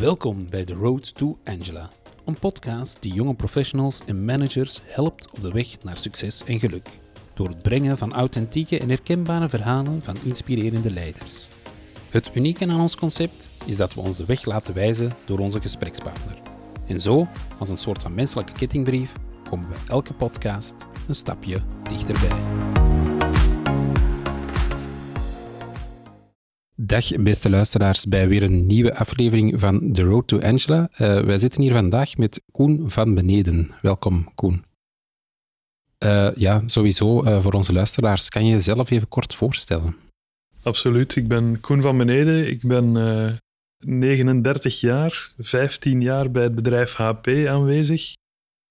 [0.00, 1.90] Welkom bij The Road to Angela,
[2.24, 6.88] een podcast die jonge professionals en managers helpt op de weg naar succes en geluk.
[7.34, 11.48] Door het brengen van authentieke en herkenbare verhalen van inspirerende leiders.
[12.10, 15.60] Het unieke aan ons concept is dat we ons de weg laten wijzen door onze
[15.60, 16.36] gesprekspartner.
[16.86, 19.12] En zo, als een soort van menselijke kettingbrief,
[19.50, 20.74] komen we elke podcast
[21.08, 22.69] een stapje dichterbij.
[26.82, 30.88] Dag beste luisteraars bij weer een nieuwe aflevering van The Road to Angela.
[30.92, 33.70] Uh, wij zitten hier vandaag met Koen van Beneden.
[33.80, 34.64] Welkom Koen.
[36.04, 39.96] Uh, ja, sowieso uh, voor onze luisteraars, kan je jezelf even kort voorstellen?
[40.62, 42.48] Absoluut, ik ben Koen van Beneden.
[42.48, 42.92] Ik ben
[43.78, 48.14] 39 jaar, 15 jaar bij het bedrijf HP aanwezig.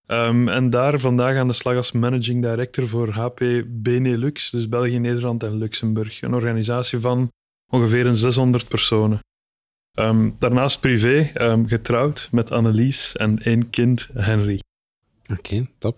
[0.08, 5.00] Um, en daar vandaag aan de slag als managing director voor HP Benelux, dus België,
[5.00, 6.22] Nederland en Luxemburg.
[6.22, 7.30] Een organisatie van
[7.70, 9.20] ongeveer een 600 personen.
[9.94, 14.60] Um, daarnaast privé, um, getrouwd met Annelies en één kind, Henry.
[15.24, 15.98] Oké, okay, top.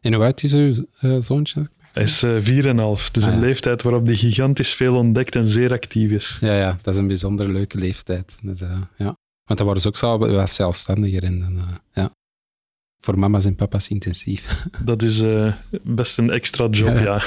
[0.00, 1.70] En hoe oud is uw uh, zoontje?
[1.92, 5.46] Hij is uh, eh, 4,5, dus ah, een leeftijd waarop hij gigantisch veel ontdekt en
[5.46, 6.38] zeer actief is.
[6.40, 8.38] Ja, ja dat is een bijzonder leuke leeftijd.
[8.42, 9.16] Dus, uh, ja.
[9.44, 11.38] Want dan worden ze ook zo wat zelfstandiger in.
[11.38, 12.10] Dan, ja.
[13.00, 14.66] Voor mama's en papa's intensief.
[14.84, 15.22] Dat is
[15.82, 17.02] best een extra job, ja.
[17.02, 17.22] ja.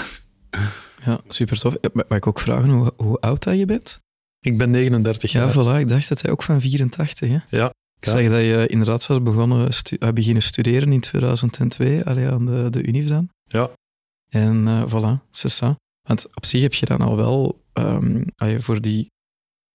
[1.08, 1.76] Ja, super tof.
[1.94, 4.02] Mag ik ook vragen hoe, hoe oud dat je bent?
[4.40, 5.48] Ik ben 39 jaar.
[5.48, 5.80] Ja, voilà.
[5.80, 7.38] Ik dacht dat hij ook van 84, hè?
[7.50, 7.74] Ja.
[8.00, 12.68] Ik zag dat je inderdaad was begonnen, stu beginnen studeren in 2002, allee, aan de,
[12.70, 13.30] de Univ dan.
[13.44, 13.70] Ja.
[14.30, 15.76] En uh, voilà, c'est ça.
[16.08, 19.12] Want op zich heb je dan al wel, um, voor die,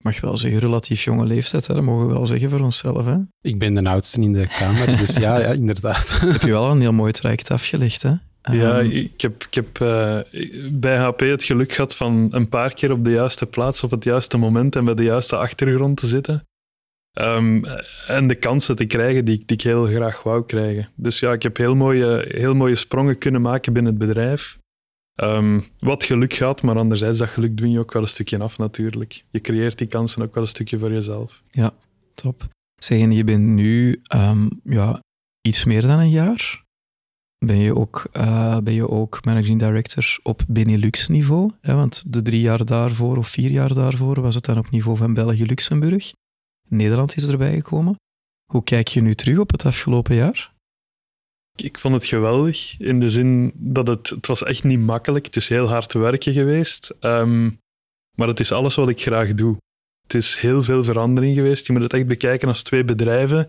[0.05, 3.05] mag wel zeggen, relatief jonge leeftijd, hè, dat mogen we wel zeggen voor onszelf.
[3.05, 3.17] Hè?
[3.41, 6.21] Ik ben de oudste in de kamer, dus ja, ja, inderdaad.
[6.33, 8.15] heb je wel een heel mooi traject afgelegd, hè?
[8.51, 10.19] Ja, ehm, ik heb, ik heb uh,
[10.73, 14.05] bij HP het geluk gehad van een paar keer op de juiste plaats, op het
[14.05, 16.47] juiste moment en bij de juiste achtergrond te zitten.
[17.21, 17.65] Um,
[18.07, 20.91] en de kansen te krijgen die, die, ik heel graag wou krijgen.
[20.95, 24.59] Dus ja, ik heb heel mooie, heel mooie sprongen kunnen maken binnen het bedrijf.
[25.23, 28.59] Um, wat geluk gaat, maar anderzijds, dat geluk dwing je ook wel een stukje af
[28.59, 29.25] natuurlijk.
[29.31, 31.43] Je creëert die kansen ook wel een stukje voor jezelf.
[31.51, 31.75] Ja,
[32.15, 32.49] top.
[32.75, 34.03] Zeg, je bent nu
[34.65, 35.01] ja,
[35.41, 36.62] iets meer dan een jaar
[37.45, 41.51] ben je ook, uh, ben je ook managing director op Benelux-niveau.
[41.61, 45.15] Want de drie jaar daarvoor of vier jaar daarvoor was het dan op niveau van
[45.15, 46.13] België-Luxemburg.
[46.69, 47.95] Nederland is erbij gekomen.
[48.53, 50.53] Hoe kijk je nu terug op het afgelopen jaar?
[51.57, 55.27] Ik vond het geweldig, in de zin dat het, het was echt niet makkelijk.
[55.27, 57.59] Het is heel hard werken geweest, um,
[58.17, 59.57] maar het is alles wat ik graag doe.
[60.03, 61.67] Het is heel veel verandering geweest.
[61.67, 63.47] Je moet het echt bekijken als twee bedrijven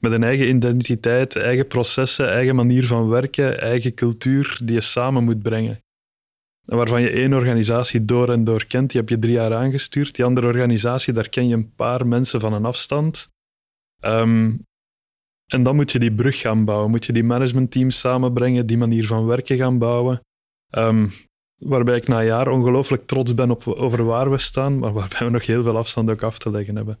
[0.00, 5.24] met een eigen identiteit, eigen processen, eigen manier van werken, eigen cultuur die je samen
[5.24, 5.80] moet brengen.
[6.64, 10.14] En waarvan je één organisatie door en door kent, die heb je drie jaar aangestuurd.
[10.14, 13.28] Die andere organisatie, daar ken je een paar mensen van een afstand.
[14.00, 14.64] Um,
[15.46, 19.06] en dan moet je die brug gaan bouwen, moet je die managementteams samenbrengen, die manier
[19.06, 20.20] van werken gaan bouwen.
[20.70, 21.12] Um,
[21.56, 25.30] waarbij ik na jaar ongelooflijk trots ben op, over waar we staan, maar waarbij we
[25.30, 26.98] nog heel veel afstand ook af te leggen hebben.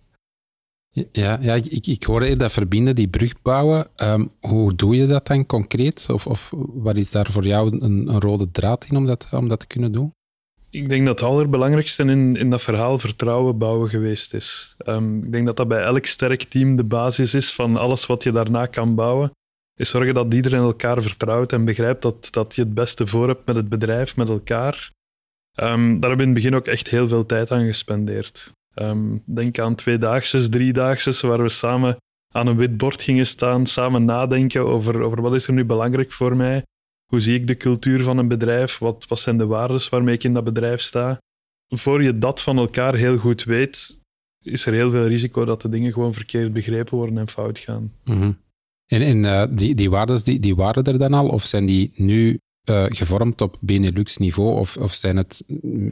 [1.12, 3.88] Ja, ja ik, ik hoorde dat verbinden, die brug bouwen.
[3.96, 6.06] Um, hoe doe je dat dan concreet?
[6.10, 9.48] Of, of wat is daar voor jou een, een, rode draad in om dat, om
[9.48, 10.10] dat te kunnen doen?
[10.70, 14.76] Ik denk dat het allerbelangrijkste in, in dat verhaal vertrouwen bouwen geweest is.
[14.86, 18.22] Um, ik denk dat dat bij elk sterk team de basis is van alles wat
[18.22, 19.30] je daarna kan bouwen.
[19.74, 23.46] Is zorgen dat iedereen elkaar vertrouwt en begrijpt dat, dat je het beste voor hebt
[23.46, 24.90] met het bedrijf, met elkaar.
[25.54, 28.52] Um, daar hebben we in het begin ook echt heel veel tijd aan gespendeerd.
[28.82, 31.96] Um, denk aan tweedaagse, driedaagse, waar we samen
[32.34, 36.12] aan een wit bord gingen staan, samen nadenken over, over wat is er nu belangrijk
[36.12, 36.62] voor mij,
[37.06, 40.24] hoe zie ik de cultuur van een bedrijf, wat, wat zijn de waarden waarmee ik
[40.24, 41.18] in dat bedrijf sta.
[41.74, 44.00] Voor je dat van elkaar heel goed weet,
[44.44, 47.92] is er heel veel risico dat de dingen gewoon verkeerd begrepen worden en fout gaan.
[48.04, 48.38] Mm
[48.86, 51.92] En, en uh, die, die waarden die, die waren er dan al, of zijn die
[51.96, 52.38] nu
[52.70, 54.58] uh, gevormd op Benelux-niveau?
[54.58, 55.42] Of, of zijn het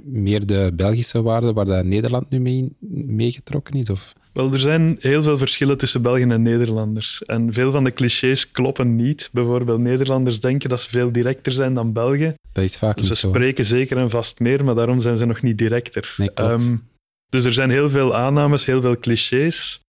[0.05, 2.73] meer de Belgische waarden waar dat Nederland nu mee
[3.07, 3.91] meegetrokken is?
[3.91, 4.15] Of?
[4.33, 7.23] Wel, er zijn heel veel verschillen tussen Belgen en Nederlanders.
[7.25, 9.29] En veel van de clichés kloppen niet.
[9.33, 12.35] Bijvoorbeeld, Nederlanders denken dat ze veel directer zijn dan Belgen.
[12.53, 13.21] Dat is vaak niet ze zo.
[13.21, 16.15] Ze spreken zeker en vast meer, maar daarom zijn ze nog niet directer.
[16.17, 16.89] Nee, um,
[17.29, 19.84] dus er zijn heel veel aannames, heel veel clichés.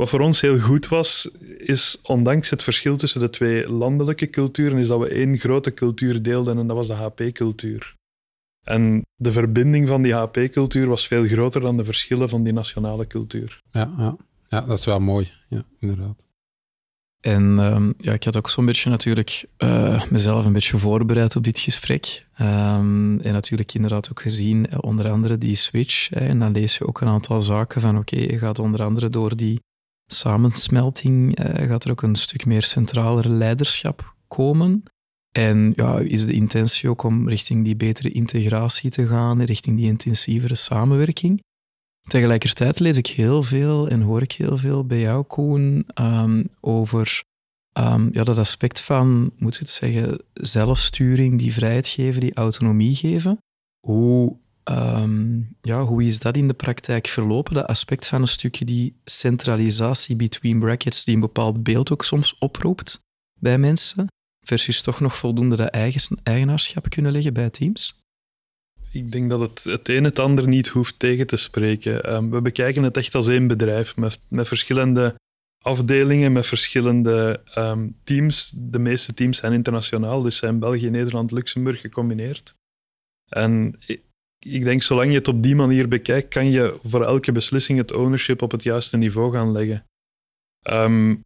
[0.00, 4.78] Wat voor ons heel goed was, is ondanks het verschil tussen de twee landelijke culturen,
[4.78, 7.94] is dat we één grote cultuur deelden en dat was de HP-cultuur.
[8.64, 13.06] En de verbinding van die HP-cultuur was veel groter dan de verschillen van die nationale
[13.06, 13.60] cultuur.
[13.66, 14.16] Ja, ja.
[14.48, 16.26] ja dat is wel mooi, ja, inderdaad.
[17.20, 21.44] En um, ja, ik had ook zo'n beetje natuurlijk uh, mezelf een beetje voorbereid op
[21.44, 22.26] dit gesprek.
[22.40, 26.08] Um, en natuurlijk inderdaad ook gezien, uh, onder andere die switch.
[26.08, 28.82] Hè, en dan lees je ook een aantal zaken van oké, okay, je gaat onder
[28.82, 29.60] andere door die
[30.12, 34.82] samensmelting eh, gaat er ook een stuk meer centraler leiderschap komen.
[35.32, 39.86] En ja, is de intentie ook om richting die betere integratie te gaan, richting die
[39.86, 41.42] intensievere samenwerking.
[42.08, 47.22] Tegelijkertijd lees ik heel veel en hoor ik heel veel bij jou, Koen, um, over
[47.78, 52.94] um, ja, dat aspect van, moet ik het zeggen, zelfsturing, die vrijheid geven, die autonomie
[52.94, 53.38] geven.
[53.86, 57.54] Hoe, um, ja, hoe is dat in de praktijk verlopen?
[57.54, 62.38] Dat aspect van een stukje die centralisatie between brackets, die een bepaald beeld ook soms
[62.38, 63.00] oproept
[63.38, 64.06] bij mensen,
[64.46, 67.98] versus toch nog voldoende dat eigen, eigenaarschap kunnen leggen bij teams?
[68.92, 72.12] Ik denk dat het het een het ander niet hoeft tegen te spreken.
[72.12, 75.14] Um, we bekijken het echt als één bedrijf met, met verschillende
[75.64, 78.52] afdelingen, met verschillende um, teams.
[78.56, 82.54] De meeste teams zijn internationaal, dus zijn België, Nederland, Luxemburg gecombineerd.
[83.28, 83.78] En
[84.46, 87.92] ik, denk, zolang je het op die manier bekijkt, kan je voor elke beslissing het
[87.92, 89.84] ownership op het juiste niveau gaan leggen.
[90.70, 91.22] Um,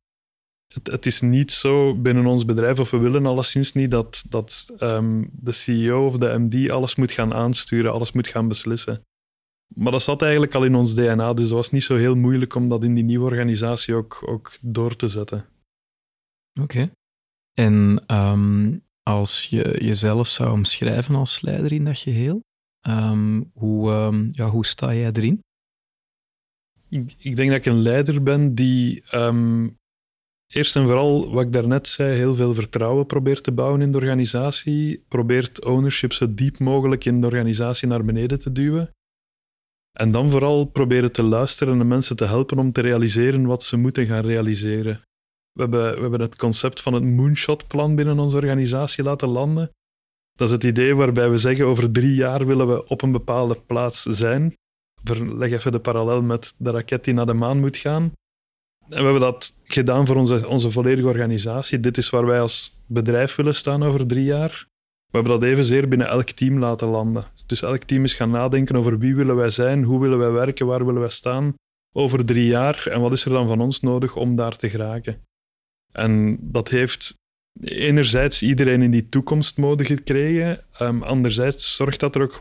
[0.83, 5.31] het, is niet zo binnen ons bedrijf, of we willen alleszins niet, dat, dat um,
[5.33, 9.03] de CEO of de MD alles moet gaan aansturen, alles moet gaan beslissen.
[9.75, 12.55] Maar dat zat eigenlijk al in ons DNA, dus het was niet zo heel moeilijk
[12.55, 15.47] om dat in die nieuwe organisatie ook, ook door te zetten.
[16.61, 16.91] Oké.
[17.53, 22.43] En um, als je jezelf zou omschrijven als leider in dat geheel,
[22.89, 25.43] um, hoe, um, ja, hoe sta jij erin?
[26.89, 29.03] Ik, ik, denk dat ik een leider ben die
[30.55, 33.99] eerst en vooral, wat ik daarnet zei, heel veel vertrouwen probeert te bouwen in de
[33.99, 38.91] organisatie, probeert ownership zo diep mogelijk in de organisatie naar beneden te duwen.
[39.93, 43.77] En dan vooral proberen te luisteren en mensen te helpen om te realiseren wat ze
[43.77, 45.03] moeten gaan realiseren.
[45.53, 49.71] We hebben, we hebben het concept van het moonshot-plan binnen onze organisatie laten landen.
[50.39, 53.55] Dat is het idee waarbij we zeggen over drie jaar willen we op een bepaalde
[53.67, 54.55] plaats zijn.
[55.13, 58.13] Leg even de parallel met de raket die naar de maan moet gaan.
[58.89, 61.81] En we hebben dat gedaan voor onze, onze volledige organisatie.
[61.81, 64.67] Dit is waar wij als bedrijf willen staan over drie jaar.
[65.11, 67.25] We hebben dat evenzeer binnen elk team laten landen.
[67.47, 70.67] Dus elk team is gaan nadenken over wie willen wij zijn, hoe willen wij werken,
[70.67, 71.55] waar willen wij staan
[71.93, 75.23] over drie jaar en wat is er dan van ons nodig om daar te geraken.
[75.93, 77.15] En dat heeft
[77.63, 82.33] enerzijds iedereen in die toekomstmode gekregen, um, anderzijds zorgt dat er ook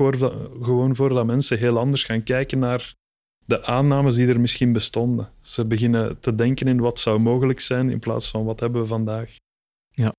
[0.61, 2.95] gewoon voor dat mensen heel anders gaan kijken naar
[3.45, 5.31] de aannames die er misschien bestonden.
[5.41, 8.87] Ze beginnen te denken in wat zou mogelijk zijn in plaats van wat hebben we
[8.87, 9.35] vandaag.
[9.91, 10.11] Ja,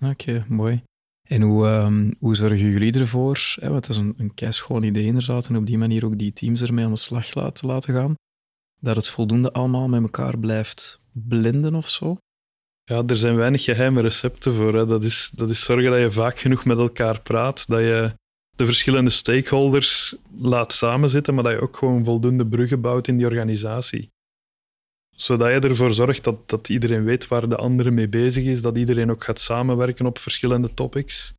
[0.00, 0.82] oké, mooi.
[1.28, 3.54] En hoe, um, hoe zorgen jullie ervoor?
[3.60, 6.32] Hè, want het is een, een keischoon idee inderdaad, en op die manier ook die
[6.32, 8.14] teams ermee aan de slag laten, laten gaan.
[8.80, 12.16] Dat het voldoende allemaal met elkaar blijft blenden of zo?
[12.84, 14.74] Ja, er zijn weinig geheime recepten voor.
[14.74, 14.86] Hè.
[14.86, 18.14] Dat, is, dat is zorgen dat je vaak genoeg met elkaar praat, dat je
[18.56, 23.26] de verschillende stakeholders laat samenzitten, maar dat je ook gewoon voldoende bruggen bouwt in die
[23.26, 24.10] organisatie
[25.16, 28.78] zodat je ervoor zorgt dat, dat iedereen weet waar de andere mee bezig is, dat
[28.78, 31.34] iedereen ook gaat samenwerken op verschillende topics.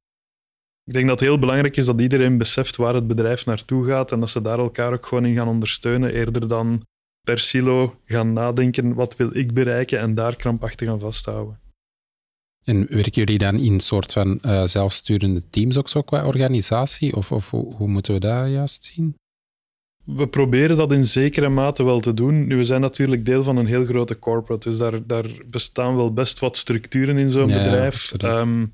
[0.83, 4.11] Ik denk dat het heel belangrijk is dat iedereen beseft waar het bedrijf naartoe gaat
[4.11, 6.85] en dat ze daar elkaar ook gewoon in gaan ondersteunen, eerder dan
[7.23, 11.59] per silo gaan nadenken wat wil ik bereiken en daar krampachtig aan vasthouden.
[12.63, 17.15] En werken jullie dan in een soort van uh, zelfsturende teams ook zo qua organisatie?
[17.15, 19.15] Of, of hoe, hoe moeten we dat juist zien?
[20.03, 22.47] We proberen dat in zekere mate wel te doen.
[22.47, 26.13] Nu, we zijn natuurlijk deel van een heel grote corporate, dus daar, daar bestaan wel
[26.13, 28.73] best wat structuren in zo'n bedrijf um,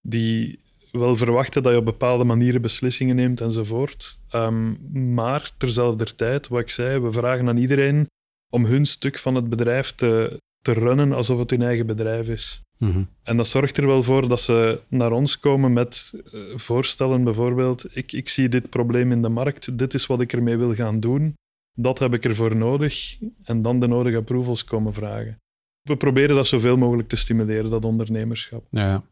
[0.00, 0.60] die
[0.92, 4.18] wel verwachten dat je op bepaalde manieren beslissingen neemt enzovoort.
[4.34, 4.78] Um,
[5.14, 8.08] maar terzelfde tijd, wat ik zei, we vragen aan iedereen
[8.50, 12.62] om hun stuk van het bedrijf te, te runnen alsof het hun eigen bedrijf is.
[12.78, 13.04] Mhm.
[13.22, 17.96] En dat zorgt er wel voor dat ze naar ons komen met uh, voorstellen, bijvoorbeeld,
[17.96, 21.00] ik, ik zie dit probleem in de markt, dit is wat ik ermee wil gaan
[21.00, 21.34] doen,
[21.72, 25.38] dat heb ik ervoor nodig, en dan de nodige approvals komen vragen.
[25.82, 28.66] We proberen dat zoveel mogelijk te stimuleren, dat ondernemerschap.
[28.70, 29.02] Ja.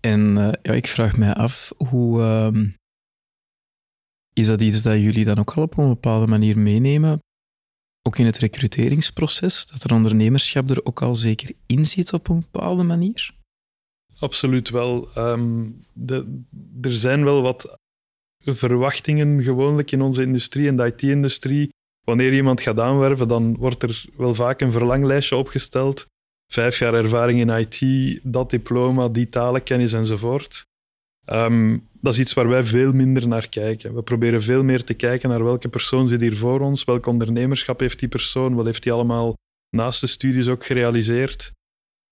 [0.00, 2.20] En uh, ja, ik vraag mij af, hoe...
[2.20, 2.64] Uh,
[4.32, 7.20] is dat iets dat jullie dan ook al op een bepaalde manier meenemen?
[8.08, 12.44] ook in het recruteringsproces, dat er ondernemerschap er ook al zeker in zit op een
[12.50, 13.34] bepaalde manier?
[14.18, 15.08] Absoluut wel.
[15.18, 16.42] Um, de,
[16.80, 17.78] er zijn wel wat
[18.38, 21.68] verwachtingen gewoonlijk in onze industrie en de IT-industrie.
[22.04, 26.06] Wanneer iemand gaat aanwerven, dan wordt er wel vaak een verlanglijstje opgesteld.
[26.52, 30.66] Vijf jaar ervaring in IT, dat diploma, die talenkennis enzovoort.
[31.26, 33.94] Um, dat is iets waar wij veel minder naar kijken.
[33.94, 37.80] We proberen veel meer te kijken naar welke persoon zit hier voor ons, welk ondernemerschap
[37.80, 39.34] heeft die persoon, wat heeft hij allemaal
[39.76, 41.52] naast de studies ook gerealiseerd.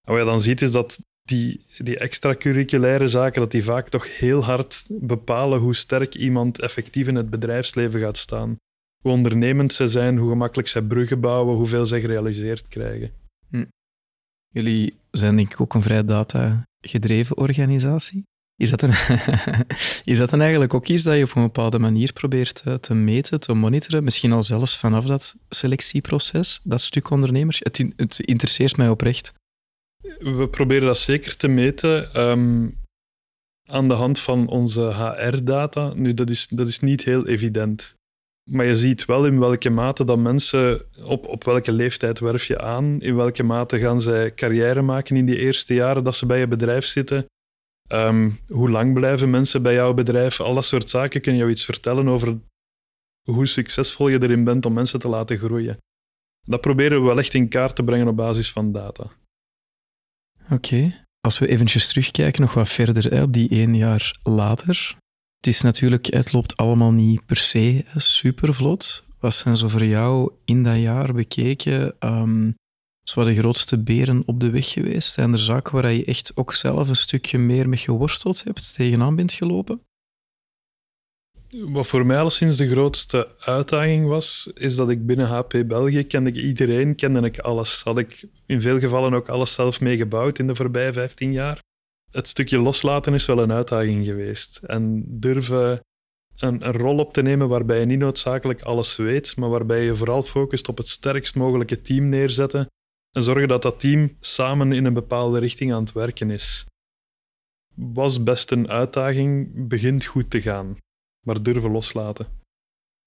[0.06, 4.16] En wat je dan ziet is dat die, die extracurriculaire zaken, dat die vaak toch
[4.16, 8.56] heel hard bepalen hoe sterk iemand effectief in het bedrijfsleven gaat staan.
[9.02, 13.10] hoe ondernemend zij zijn, hoe gemakkelijk zij bruggen bouwen, hoeveel zij gerealiseerd krijgen.
[14.56, 18.24] Jullie zijn denk ik ook een vrij data-gedreven organisatie.
[18.56, 18.90] Is dat, een
[20.12, 22.94] is dat dan eigenlijk ook iets dat je op een bepaalde manier probeert te, te
[22.94, 24.04] meten, te monitoren?
[24.04, 27.58] Misschien al zelfs vanaf dat selectieproces, dat stuk ondernemers?
[27.58, 29.32] Het, het interesseert mij oprecht.
[30.18, 32.68] We proberen dat zeker te meten ehm,
[33.68, 35.92] aan de hand van onze HR-data.
[35.94, 37.94] Nu, dat is, dat is niet heel evident.
[38.50, 42.60] Maar je ziet wel in welke mate dat mensen, op, op welke leeftijd werf je
[42.60, 46.38] aan, in welke mate gaan zij carrière maken in die eerste jaren dat ze bij
[46.38, 47.26] je bedrijf zitten.
[47.88, 50.40] Ehm, hoe lang blijven mensen bij jouw bedrijf?
[50.40, 52.38] Al dat soort zaken kunnen jou iets vertellen over
[53.30, 55.78] hoe succesvol je erin bent om mensen te laten groeien.
[56.40, 59.10] Dat proberen we wel echt in kaart te brengen op basis van data.
[60.50, 61.04] Oké.
[61.20, 64.96] Als we eventjes terugkijken, nog wat verder hè, op die één jaar later.
[65.46, 69.04] Het is natuurlijk, het loopt allemaal niet per se super vlot.
[69.20, 72.50] Wat zijn zo voor jou in dat jaar bekeken ehm
[73.02, 75.12] zo de grootste beren op de weg geweest?
[75.12, 79.16] Zijn er zaken waar je echt ook zelf een stukje meer mee geworsteld hebt, tegenaan
[79.16, 79.80] bent gelopen?
[81.50, 86.30] Wat voor mij alleszins de grootste uitdaging was, is dat ik binnen HP België kende
[86.30, 87.82] ik iedereen, kende ik alles.
[87.82, 91.64] Had ik in veel gevallen ook alles zelf meegebouwd in de voorbije 15 jaar.
[92.16, 94.60] Het stukje loslaten is wel een uitdaging geweest.
[94.62, 95.80] En durven
[96.36, 99.96] een, een rol op te nemen waarbij je niet noodzakelijk alles weet, maar waarbij je
[99.96, 102.66] vooral focust op het sterkst mogelijke team neerzetten
[103.16, 106.66] en zorgen dat dat team samen in een bepaalde richting aan het werken is.
[107.74, 110.76] Was best een uitdaging, begint goed te gaan
[111.26, 112.26] maar durven loslaten.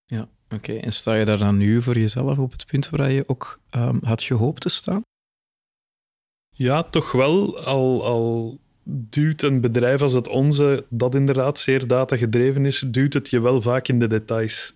[0.06, 0.74] Ja, oké.
[0.74, 3.98] En sta je daar dan nu voor jezelf op het punt waar je ook ehm,
[4.04, 5.02] had gehoopt te staan?
[6.56, 7.60] Ja, toch wel.
[7.60, 8.60] Al, al
[8.90, 13.62] duwt een bedrijf als het onze, dat inderdaad zeer datagedreven is, duwt het je wel
[13.62, 14.74] vaak in de details.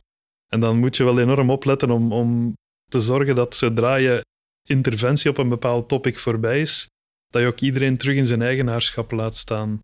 [0.47, 2.53] En dan moet je wel enorm opletten om, om
[2.89, 4.21] te zorgen dat zodra je
[4.69, 6.87] interventie op een bepaald topic voorbij is,
[7.27, 9.79] dat je ook iedereen terug in zijn eigenaarschap laat staan.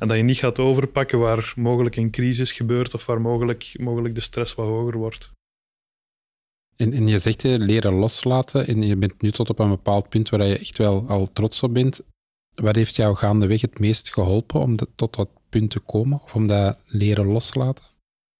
[0.00, 4.14] En dat je niet gaat overpakken waar mogelijk een crisis gebeurt of waar mogelijk, mogelijk
[4.14, 5.30] de stress wat hoger wordt.
[6.76, 10.08] En, en je zegt je leren loslaten en je bent nu tot op een bepaald
[10.08, 12.00] punt waar je echt wel al trots op bent.
[12.54, 16.22] Wat heeft jou gaandeweg het meest geholpen om tot dat punt te komen?
[16.22, 17.84] Of om dat leren loslaten?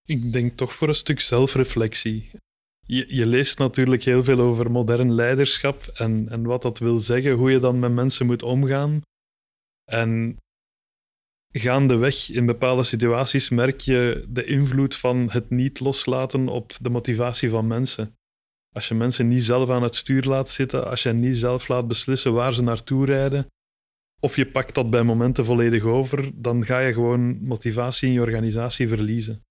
[0.05, 2.31] Ik denk toch voor een stuk zelfreflectie.
[2.87, 7.33] Je, je leest natuurlijk heel veel over modern leiderschap en, en wat dat wil zeggen,
[7.33, 9.03] hoe je dan met mensen moet omgaan.
[9.85, 10.37] En
[11.53, 17.51] gaandeweg in bepaalde situaties merk je de invloed van het niet loslaten op de motivatie
[17.51, 18.15] van mensen.
[18.75, 21.89] Als je mensen niet zelf aan het stuur laat zitten, als je niet zelf laat
[21.89, 23.47] beslissen waar ze naartoe rijden,
[24.21, 28.21] of je pakt dat bij momenten volledig over, dan ga je gewoon motivatie in je
[28.21, 29.45] organisatie verliezen.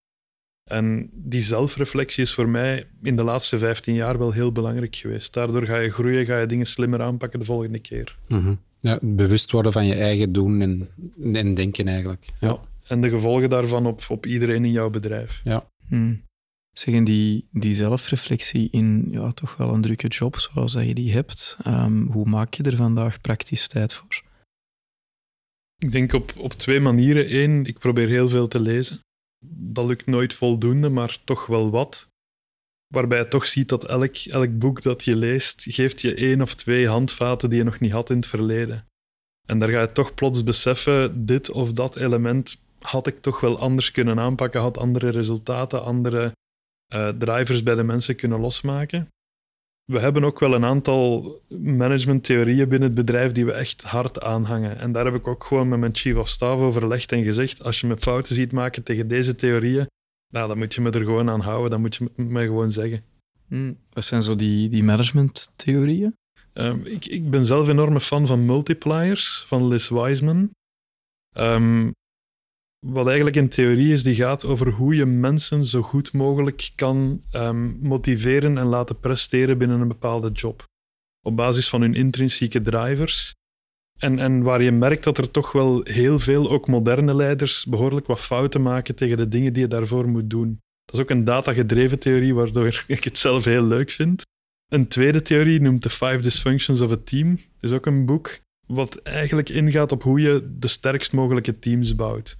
[0.63, 5.33] En die zelfreflectie is voor mij in de laatste 15 jaar wel heel belangrijk geweest.
[5.33, 8.17] Daardoor ga je groeien, ga je dingen slimmer aanpakken de volgende keer.
[8.27, 8.55] Mhm.
[8.79, 10.89] ja, bewust worden van je eigen doen en,
[11.35, 12.27] en denken eigenlijk.
[12.39, 12.59] Ja.
[12.87, 15.41] En de gevolgen daarvan op, op iedereen in jouw bedrijf.
[15.87, 16.21] Hmm.
[16.71, 21.11] Zeggen die, die zelfreflectie in ja, toch wel een drukke job zoals dat je die
[21.11, 24.23] hebt, ehm, hoe maak je er vandaag praktisch tijd voor?
[25.79, 27.35] Ik denk op, op twee manieren.
[27.35, 28.99] Eén, ik probeer heel veel te lezen.
[29.45, 32.09] Dat lukt nooit voldoende, maar toch wel wat.
[32.87, 36.55] Waarbij je toch ziet dat elk, elk boek dat je leest, geeft je één of
[36.55, 38.85] twee handvaten die je nog niet had in het verleden.
[39.47, 43.59] En daar ga je toch plots beseffen, dit of dat element had ik toch wel
[43.59, 46.31] anders kunnen aanpakken, had andere resultaten, andere
[46.85, 49.07] eh, drivers bij de mensen kunnen losmaken.
[49.89, 54.77] We hebben ook wel een aantal managementtheorieën binnen het bedrijf die we echt hard aanhangen.
[54.77, 57.81] En daar heb ik ook gewoon met mijn chief of staff overlegd en gezegd, als
[57.81, 59.87] je me fouten ziet maken tegen deze theorieën,
[60.33, 63.03] nou, dan moet je me er gewoon aan houden, dan moet je me gewoon zeggen.
[63.47, 63.77] Hmm.
[63.89, 66.15] Wat zijn zo die, die managementtheorieën?
[66.53, 70.49] Um, ik, ik, ben zelf enorme fan van multipliers, van Liz Wiseman.
[71.37, 71.91] Um,
[72.79, 77.23] wat eigenlijk een theorie is die gaat over hoe je mensen zo goed mogelijk kan
[77.33, 80.67] um, motiveren en laten presteren binnen een bepaalde job.
[81.21, 83.35] Op basis van hun intrinsieke drivers.
[83.97, 88.07] En, en waar je merkt dat er toch wel heel veel, ook moderne leiders, behoorlijk
[88.07, 90.59] wat fouten maken tegen de dingen die je daarvoor moet doen.
[90.85, 94.21] Dat is ook een datagedreven theorie, waardoor ik het zelf heel leuk vind.
[94.67, 97.35] Een tweede theorie noemt The Five Dysfunctions of a Team.
[97.35, 101.95] Dat is ook een boek wat eigenlijk ingaat op hoe je de sterkst mogelijke teams
[101.95, 102.37] bouwt.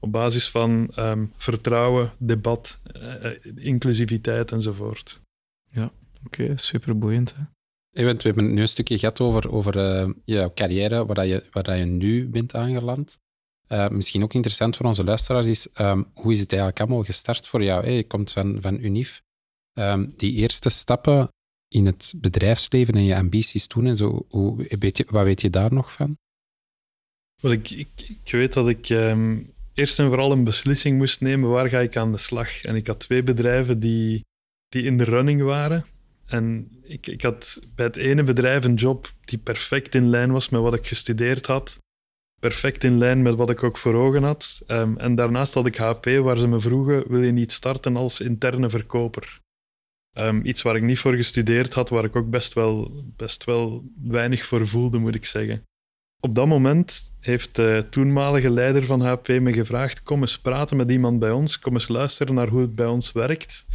[0.00, 5.20] Op basis van um, vertrouwen, debat, uh, inclusiviteit enzovoort.
[5.70, 5.92] Ja,
[6.24, 7.34] oké, okay, superboeiend.
[7.36, 7.42] Hè?
[7.90, 11.62] We hebben nu een stukje gehad over, over uh, jouw carrière, waar, dat je, waar
[11.62, 13.18] dat je nu bent aangeland.
[13.68, 17.46] Uh, misschien ook interessant voor onze luisteraars is, um, hoe is het eigenlijk allemaal gestart
[17.46, 17.84] voor jou?
[17.84, 19.22] Hey, je komt van, van UNIF.
[19.72, 21.28] Ehm, die eerste stappen
[21.68, 25.50] in het bedrijfsleven en je ambities toen en zo, hoe, weet je, wat weet je
[25.50, 26.16] daar nog van?
[27.40, 29.44] Wel, ik, ik, ik weet dat ik ehm,
[29.78, 32.62] eerst en vooral een beslissing moest nemen waar ga ik aan de slag.
[32.62, 34.24] En ik had twee bedrijven die,
[34.68, 35.84] die in de running waren.
[36.26, 40.48] En ik, ik had bij het ene bedrijf een job die perfect in lijn was
[40.48, 41.78] met wat ik gestudeerd had.
[42.40, 44.62] Perfect in lijn met wat ik ook voor ogen had.
[44.66, 48.20] Ehm, en daarnaast had ik HP, waar ze me vroegen: wil je niet starten als
[48.20, 49.40] interne verkoper?
[50.12, 53.84] Um, iets waar ik niet voor gestudeerd had, waar ik ook best wel, best wel
[54.02, 55.64] weinig voor voelde, moet ik zeggen.
[56.20, 60.90] Op dat moment heeft de toenmalige leider van HP me gevraagd: kom eens praten met
[60.90, 63.66] iemand bij ons, kom eens luisteren naar hoe het bij ons werkt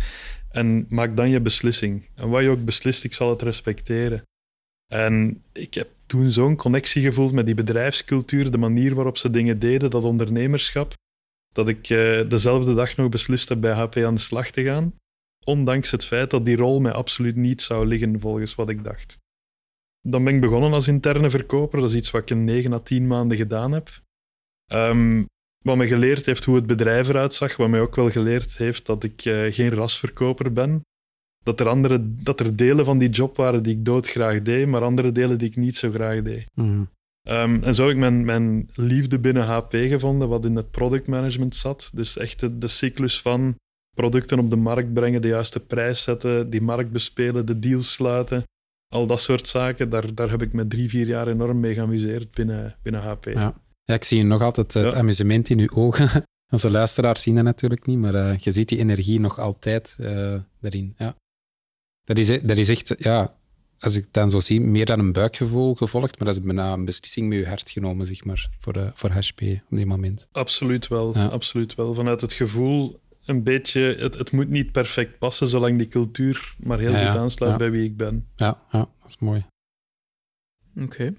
[0.53, 2.09] en maak dan je beslissing.
[2.15, 4.23] En wat je ook beslist, ik zal het respecteren.
[4.88, 9.59] En ik heb toen zo'n connectie gevoeld met die bedrijfscultuur, de manier waarop ze dingen
[9.59, 10.93] deden, dat ondernemerschap,
[11.53, 14.93] dat ik uh, dezelfde dag nog beslist heb bij HP aan de slag te gaan.
[15.45, 19.17] Ondanks het feit dat die rol mij absoluut niet zou liggen volgens wat ik dacht.
[20.07, 21.79] Dan ben ik begonnen als interne verkoper.
[21.79, 23.89] Dat is iets wat ik in 9 à 10 maanden gedaan heb.
[24.74, 25.27] Um,
[25.63, 27.55] wat me geleerd heeft hoe het bedrijf eruit zag.
[27.55, 30.81] Wat mij ook wel geleerd heeft dat ik uh, geen rasverkoper ben.
[31.43, 34.81] Dat er, andere, dat er delen van die job waren die ik doodgraag deed, maar
[34.81, 36.45] andere delen die ik niet zo graag deed.
[36.53, 36.89] Mm.
[37.29, 41.55] Um, en zo heb ik mijn, mijn liefde binnen HP gevonden, wat in het productmanagement
[41.55, 41.89] zat.
[41.93, 43.55] Dus echt de, de cyclus van
[43.95, 48.43] producten op de markt brengen, de juiste prijs zetten, die markt bespelen, de deals sluiten,
[48.93, 49.89] al dat soort zaken.
[49.89, 53.25] Daar, daar heb ik me drie, vier jaar enorm mee geamuseerd binnen, binnen HP.
[53.25, 53.62] Ja.
[53.83, 56.09] ja ik zie nog altijd het amusement in uw ogen.
[56.53, 60.35] Onze luisteraars zien dat natuurlijk niet, maar uh, je ziet die energie nog altijd uh,
[60.62, 60.93] erin.
[60.97, 61.15] Ja.
[62.03, 63.35] Dat, is, dat is echt, ja,
[63.79, 66.73] als ik het dan zo zie, meer dan een buikgevoel gevolgd, maar dat is bijna
[66.73, 70.27] een beslissing met je hart genomen, zeg maar, voor, uh, voor HP op die moment.
[70.31, 71.25] Absoluut wel, ja.
[71.25, 71.93] absoluut wel.
[71.93, 76.80] Vanuit het gevoel een beetje, het, het moet niet perfect passen, zolang die cultuur maar
[76.80, 78.27] heel goed aansluit bij wie ik ben.
[78.36, 79.46] Ja, ja, dat is mooi.
[80.75, 80.83] Oké.
[80.83, 81.18] Okay.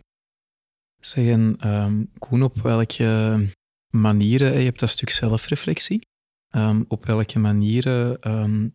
[1.01, 3.49] Zeg, en um, Koen, op welke
[3.91, 6.07] manieren, je hebt dat stuk zelfreflectie,
[6.57, 8.75] um, op welke manieren um,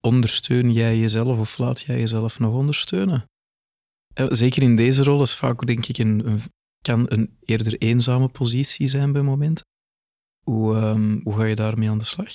[0.00, 3.24] ondersteun jij jezelf of laat jij jezelf nog ondersteunen?
[4.14, 6.40] Eh, zeker in deze rol is vaak, denk ik, een, een,
[6.80, 9.66] kan een eerder eenzame positie zijn bij momenten.
[10.48, 12.32] Hoe, um, hoe ga je daarmee aan de slag?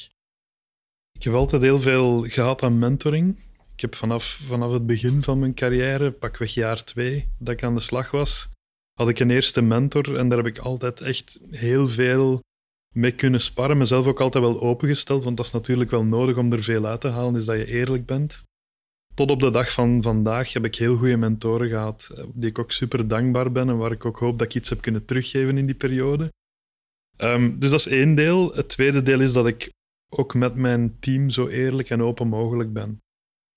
[1.11, 3.39] Ik heb altijd heel veel gehad aan mentoring.
[3.73, 7.75] Ik heb vanaf, vanaf het begin van mijn carrière, pakweg jaar twee, dat ik aan
[7.75, 8.49] de slag was,
[8.93, 12.41] had ik een eerste mentor en daar heb ik altijd echt heel veel
[12.95, 13.77] mee kunnen sparren.
[13.77, 17.01] Mezelf ook altijd wel opengesteld, want dat is natuurlijk wel nodig om er veel uit
[17.01, 18.43] te halen, is dat je eerlijk bent.
[19.13, 22.59] Tot op de dag van vandaag heb ik heel goede mentoren gehad, eh, die ik
[22.59, 25.57] ook super dankbaar ben en waar ik ook hoop dat ik iets heb kunnen teruggeven
[25.57, 26.31] in die periode.
[27.17, 28.53] Um, dus dat is één deel.
[28.53, 29.71] Het tweede deel is dat ik
[30.09, 33.01] ook met mijn team zo eerlijk en open mogelijk ben.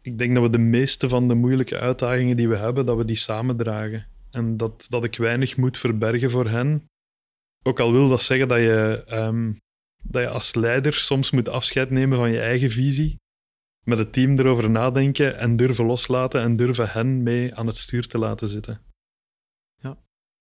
[0.03, 3.05] Ik denk dat we de meeste van de moeilijke uitdagingen die we hebben, dat we
[3.05, 4.07] die samen dragen.
[4.31, 6.85] En dat, dat ik weinig moet verbergen voor hen.
[7.63, 9.57] Ook al wil dat zeggen dat je, um,
[10.03, 13.17] dat je als leider soms moet afscheid nemen van je eigen visie.
[13.85, 18.07] Met het team erover nadenken en durven loslaten en durven hen mee aan het stuur
[18.07, 18.81] te laten zitten.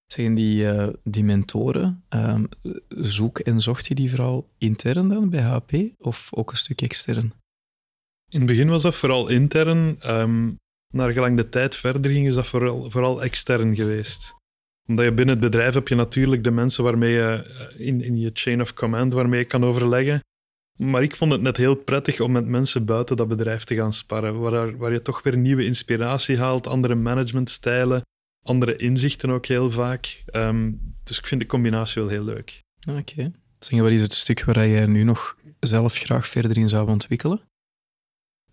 [0.07, 2.49] Zeggen die, uh, die mentoren, um,
[2.87, 7.33] zoek en zocht je die vooral intern dan bij HP of ook een stuk extern?
[8.29, 9.97] In het begin was dat vooral intern.
[10.05, 10.57] Um,
[10.95, 14.33] naar gelang de tijd verder ging, is dat vooral, vooral extern geweest.
[14.87, 17.43] Omdat je binnen het bedrijf heb je natuurlijk de mensen waarmee je
[17.77, 20.19] eh, in, in je chain of command waarmee je kan overleggen.
[20.75, 23.93] Maar ik vond het net heel prettig om met mensen buiten dat bedrijf te gaan
[23.93, 28.01] sparren, waar, waar je toch weer nieuwe inspiratie haalt, andere managementstijlen,
[28.45, 30.23] andere inzichten ook heel vaak.
[30.31, 32.61] Um, dus ik vind de combinatie wel heel leuk.
[32.89, 32.99] Oké.
[32.99, 33.31] Okay.
[33.59, 37.41] Zeg, wat is het stuk waar jij nu nog zelf graag verder in zou ontwikkelen?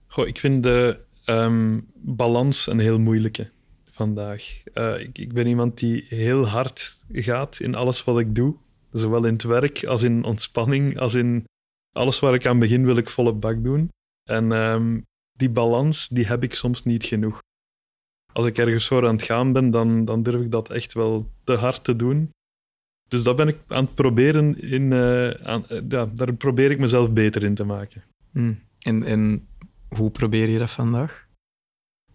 [0.06, 3.50] Goh, ik vind de um, balans een heel moeilijke
[3.90, 4.62] vandaag.
[4.74, 8.56] Uh, ik, ik, ben iemand die heel hard gaat in alles wat ik doe.
[8.92, 11.44] Zowel in het werk als in ontspanning, als in
[11.92, 13.88] alles waar ik aan begin wil ik volle bak doen.
[14.30, 15.02] En um,
[15.32, 17.40] die balans, die heb ik soms niet genoeg
[18.32, 21.30] als ik ergens voor aan het gaan ben, dan, dan durf ik dat echt wel
[21.44, 22.30] te hard te doen.
[23.08, 24.82] Dus dat ben ik aan het proberen in.
[24.82, 28.04] Uh, aan, uh, ja, daar probeer ik mezelf beter in te maken.
[28.30, 28.60] Hmm.
[28.78, 29.48] En, en
[29.88, 31.26] hoe probeer je dat vandaag?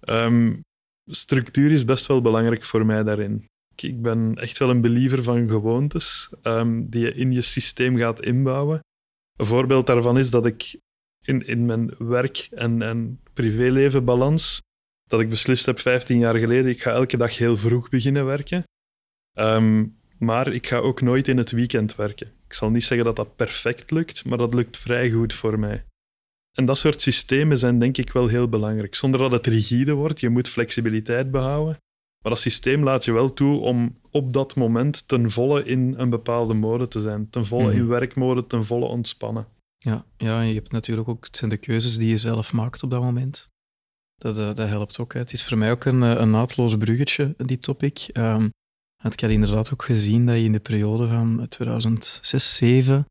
[0.09, 0.61] Um,
[1.09, 3.45] structuur is best wel belangrijk voor mij daarin.
[3.75, 7.97] Ik, ik ben echt wel een believer van gewoontes um, die je in je systeem
[7.97, 8.79] gaat inbouwen.
[9.35, 10.79] Een voorbeeld daarvan is dat ik
[11.23, 14.61] in, in mijn werk- en, en privéleven balans
[15.07, 18.63] dat ik beslist heb 15 jaar geleden, ik ga elke dag heel vroeg beginnen werken.
[19.33, 22.27] Um, maar ik ga ook nooit in het weekend werken.
[22.47, 25.83] Ik zal niet zeggen dat dat perfect lukt, maar dat lukt vrij goed voor mij.
[26.57, 28.95] en dat soort systemen zijn denk ik wel heel belangrijk.
[28.95, 31.77] Zonder dat het rigide wordt, je moet flexibiliteit behouden.
[32.23, 36.09] Maar dat systeem laat je wel toe om op dat moment ten volle in een
[36.09, 37.29] bepaalde mode te zijn.
[37.29, 37.87] Ten volle in Mhm.
[37.87, 39.47] werkmode, ten volle ontspannen.
[39.77, 42.83] Ja, ja, en je hebt natuurlijk ook, het zijn de keuzes die je zelf maakt
[42.83, 43.49] op dat moment.
[44.17, 45.13] Dat, eh, dat helpt ook.
[45.13, 45.19] hè.
[45.19, 48.09] Het is voor mij ook een, eh, een naadloos bruggetje, die topic.
[49.03, 53.05] Want ik had inderdaad ook gezien dat je in de periode van 2006, 2007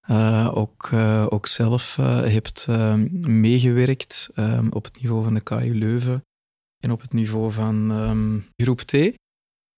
[0.00, 0.92] eh, ook,
[1.32, 6.24] ook zelf hebt ehm, meegewerkt ehm, op het niveau van de KU Leuven
[6.78, 8.92] en op het niveau van groep T.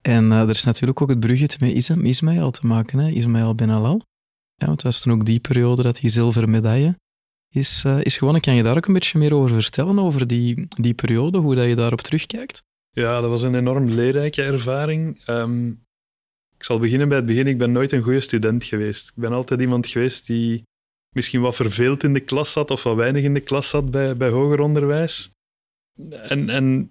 [0.02, 3.08] En er is natuurlijk ook het bruggetje met Ism, Ismaël te maken, hè?
[3.10, 4.02] Ismaël Benalal.
[4.54, 6.96] Ja, want het was toen ook die periode dat die zilveren medaille
[7.54, 8.18] is, eh, is.
[8.18, 11.66] Kan je daar ook een beetje meer over vertellen, over die, die periode, hoe dat
[11.66, 12.62] je daarop terugkijkt?
[12.90, 15.20] Ja, dat was een enorm leerrijke ervaring.
[15.24, 15.68] Ehm,
[16.56, 17.46] ik zal beginnen bij het begin.
[17.46, 19.08] Ik ben nooit een goede student geweest.
[19.08, 20.62] Ik ben altijd iemand geweest die
[21.14, 24.16] misschien wat verveeld in de klas zat of wat weinig in de klas zat bij,
[24.16, 25.30] bij hoger onderwijs.
[26.10, 26.90] En, en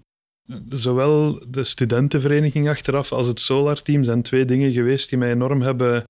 [0.68, 6.04] zowel de studentenvereniging achteraf als het Solar-team zijn twee dingen geweest die mij enorm hebben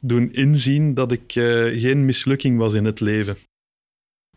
[0.00, 3.36] doen inzien dat ik eh, geen mislukking was in het leven.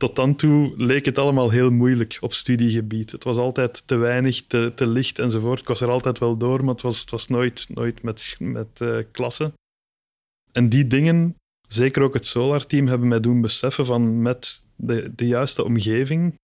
[0.03, 3.11] Tot dan toe leek het allemaal heel moeilijk op studiegebied.
[3.11, 5.59] Het was altijd te weinig, te, te licht enzovoort.
[5.59, 8.81] Ik was er altijd wel door, maar het was, het was nooit, nooit met, met
[8.81, 9.53] eh, klassen.
[10.51, 11.35] En die dingen,
[11.67, 16.35] zeker ook het Solar-team, hebben mij doen beseffen van met de, de juiste omgeving,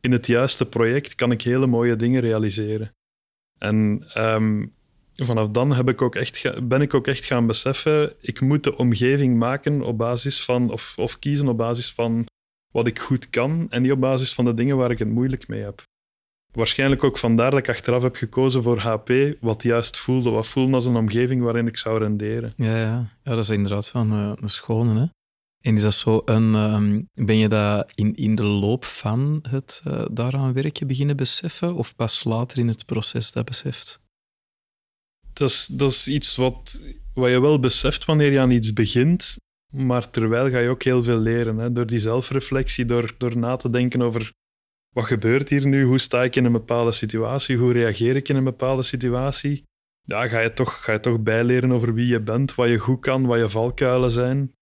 [0.00, 2.92] in het juiste project, kan ik hele mooie dingen realiseren.
[3.58, 4.66] En ehm,
[5.12, 8.76] vanaf dan heb ik ook echt ben ik ook echt gaan beseffen, ik moet de
[8.76, 12.26] omgeving maken op basis van, of, of kiezen op basis van
[12.72, 15.48] wat ik goed kan en niet op basis van de dingen waar ik het moeilijk
[15.48, 15.82] mee heb.
[16.52, 20.74] Waarschijnlijk ook vandaar dat ik achteraf heb gekozen voor HP, wat juist voelde, wat voelde
[20.74, 22.52] als een omgeving waarin ik zou renderen.
[22.56, 23.16] Ja, ja.
[23.22, 25.00] ja dat is inderdaad wel een, een schone.
[25.00, 25.06] Hè?
[25.62, 26.54] En is dat zo een.
[26.54, 31.74] ehm, ben je dat in, in de loop van het eh, daaraan werken beginnen beseffen,
[31.74, 34.00] of pas later in het proces dat beseft?
[35.32, 36.82] Dat is, dat is iets wat,
[37.14, 39.36] wat je wel beseft wanneer je aan iets begint,
[39.72, 41.56] maar terwijl ga je ook heel veel leren.
[41.58, 41.72] Hè?
[41.72, 44.32] Door die zelfreflectie, door, door na te denken over
[44.94, 48.36] wat gebeurt hier nu, hoe sta ik in een bepaalde situatie, hoe reageer ik in
[48.36, 49.64] een bepaalde situatie.
[50.04, 53.00] Ja, ga je toch, ga je toch bijleren over wie je bent, wat je goed
[53.00, 54.52] kan, wat je valkuilen zijn.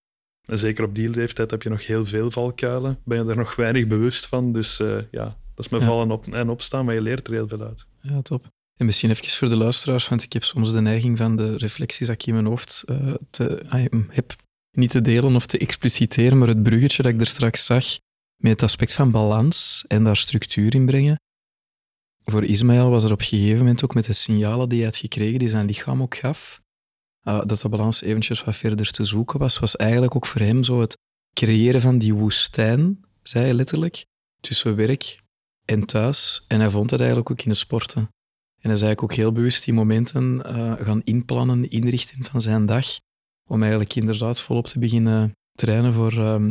[0.44, 2.98] En zeker op die leeftijd heb je nog heel veel valkuilen.
[3.04, 4.52] Ben je er nog weinig bewust van.
[4.52, 5.86] Dus eh, ja, dat is met Ja.
[5.86, 7.86] vallen op en opstaan, maar je leert er heel veel uit.
[8.00, 8.46] Ja, top.
[8.76, 12.06] En misschien even voor de luisteraars, want ik heb soms de neiging van de reflecties
[12.06, 14.34] dat ik in mijn hoofd eh, te, mm, heb
[14.70, 17.84] niet te delen of te expliciteren, maar het bruggetje dat ik er straks zag
[18.36, 21.20] met het aspect van balans en daar structuur in brengen.
[22.24, 24.96] Voor Ismaël was er op een gegeven moment ook met de signalen die hij had
[24.96, 26.60] gekregen, die zijn lichaam ook gaf,
[27.22, 30.64] ah, dat de balans eventjes wat verder te zoeken was, was eigenlijk ook voor hem
[30.64, 30.98] zo het
[31.34, 34.04] creëren van die woestijn, zei hij letterlijk,
[34.40, 35.20] tussen werk
[35.64, 36.44] en thuis.
[36.48, 38.00] En hij vond het eigenlijk ook in de sporten.
[38.00, 42.86] En hij eigenlijk ook heel bewust die momenten eh, gaan inplannen, inrichten van zijn dag,
[43.50, 46.50] om eigenlijk inderdaad volop te beginnen trainen voor, ehm,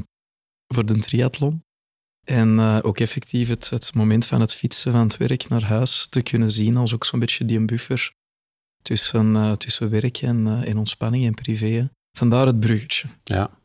[0.74, 1.64] voor de triathlon.
[2.26, 6.08] En eh, ook effectief het, het moment van het fietsen van het werk naar huis
[6.10, 8.12] te kunnen zien als ook zo'n beetje die buffer
[8.82, 11.90] tussen, eh, tussen werk en, eh, en ontspanning en privé.
[12.18, 13.08] Vandaar het bruggetje.
[13.24, 13.58] Ja.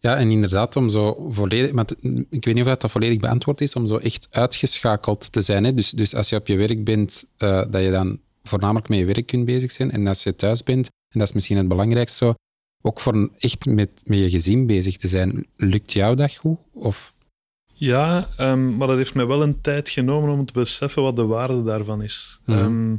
[0.00, 3.60] Ja, en inderdaad, om zo volledig, maar het- ik weet niet of dat volledig beantwoord
[3.60, 5.64] is, om zo echt uitgeschakeld te zijn.
[5.64, 5.74] Hè?
[5.74, 9.26] Dus, dus als je op je werk bent, dat je dan voornamelijk met je werk
[9.26, 9.90] kunt bezig zijn.
[9.90, 12.34] En als je thuis bent, en dat is misschien het belangrijkste, zo,
[12.82, 15.46] ook voor echt met, met je gezin bezig te zijn.
[15.56, 16.58] Lukt jou dat goed?
[16.72, 17.14] Of,
[17.72, 21.26] Ja, ehm, maar dat heeft mij wel een tijd genomen om te beseffen wat de
[21.26, 22.40] waarde daarvan is.
[22.44, 22.58] Mhm.
[22.58, 22.96] Ehm,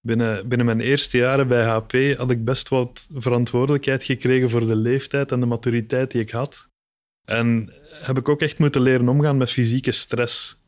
[0.00, 4.76] binnen, binnen mijn eerste jaren bij HP had ik best wat verantwoordelijkheid gekregen voor de
[4.76, 6.68] leeftijd en de maturiteit die ik had.
[7.24, 10.59] En heb ik ook echt moeten leren omgaan met fysieke stress.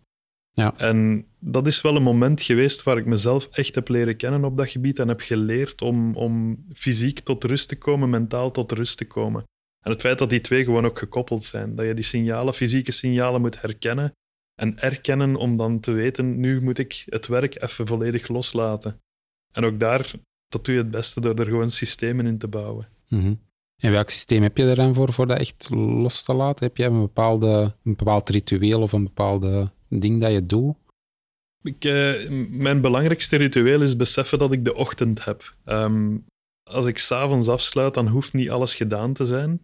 [0.53, 0.75] Ja.
[0.77, 4.57] En dat is wel een moment geweest waar ik mezelf echt heb leren kennen op
[4.57, 8.97] dat gebied en heb geleerd om, om fysiek tot rust te komen, mentaal tot rust
[8.97, 9.45] te komen.
[9.81, 11.75] En het feit dat die twee gewoon ook gekoppeld zijn.
[11.75, 14.13] Dat je die signalen, fysieke signalen moet herkennen
[14.55, 19.01] en erkennen om dan te weten, nu moet ik het werk even volledig loslaten.
[19.53, 20.13] En ook daar,
[20.49, 22.89] dat doe je het beste door er gewoon systemen in te bouwen.
[23.09, 23.35] Mhm.
[23.77, 26.67] En welk systeem heb je er dan voor, voor dat echt los te laten?
[26.67, 30.77] Heb jij een, bepaalde, een bepaald ritueel of een bepaalde ding dat je doet?
[31.63, 35.55] Ik, eh, mijn belangrijkste ritueel is beseffen dat ik de ochtend heb.
[35.65, 36.17] Ehm,
[36.71, 39.61] als ik s'avonds afsluit, dan hoeft niet alles gedaan te zijn.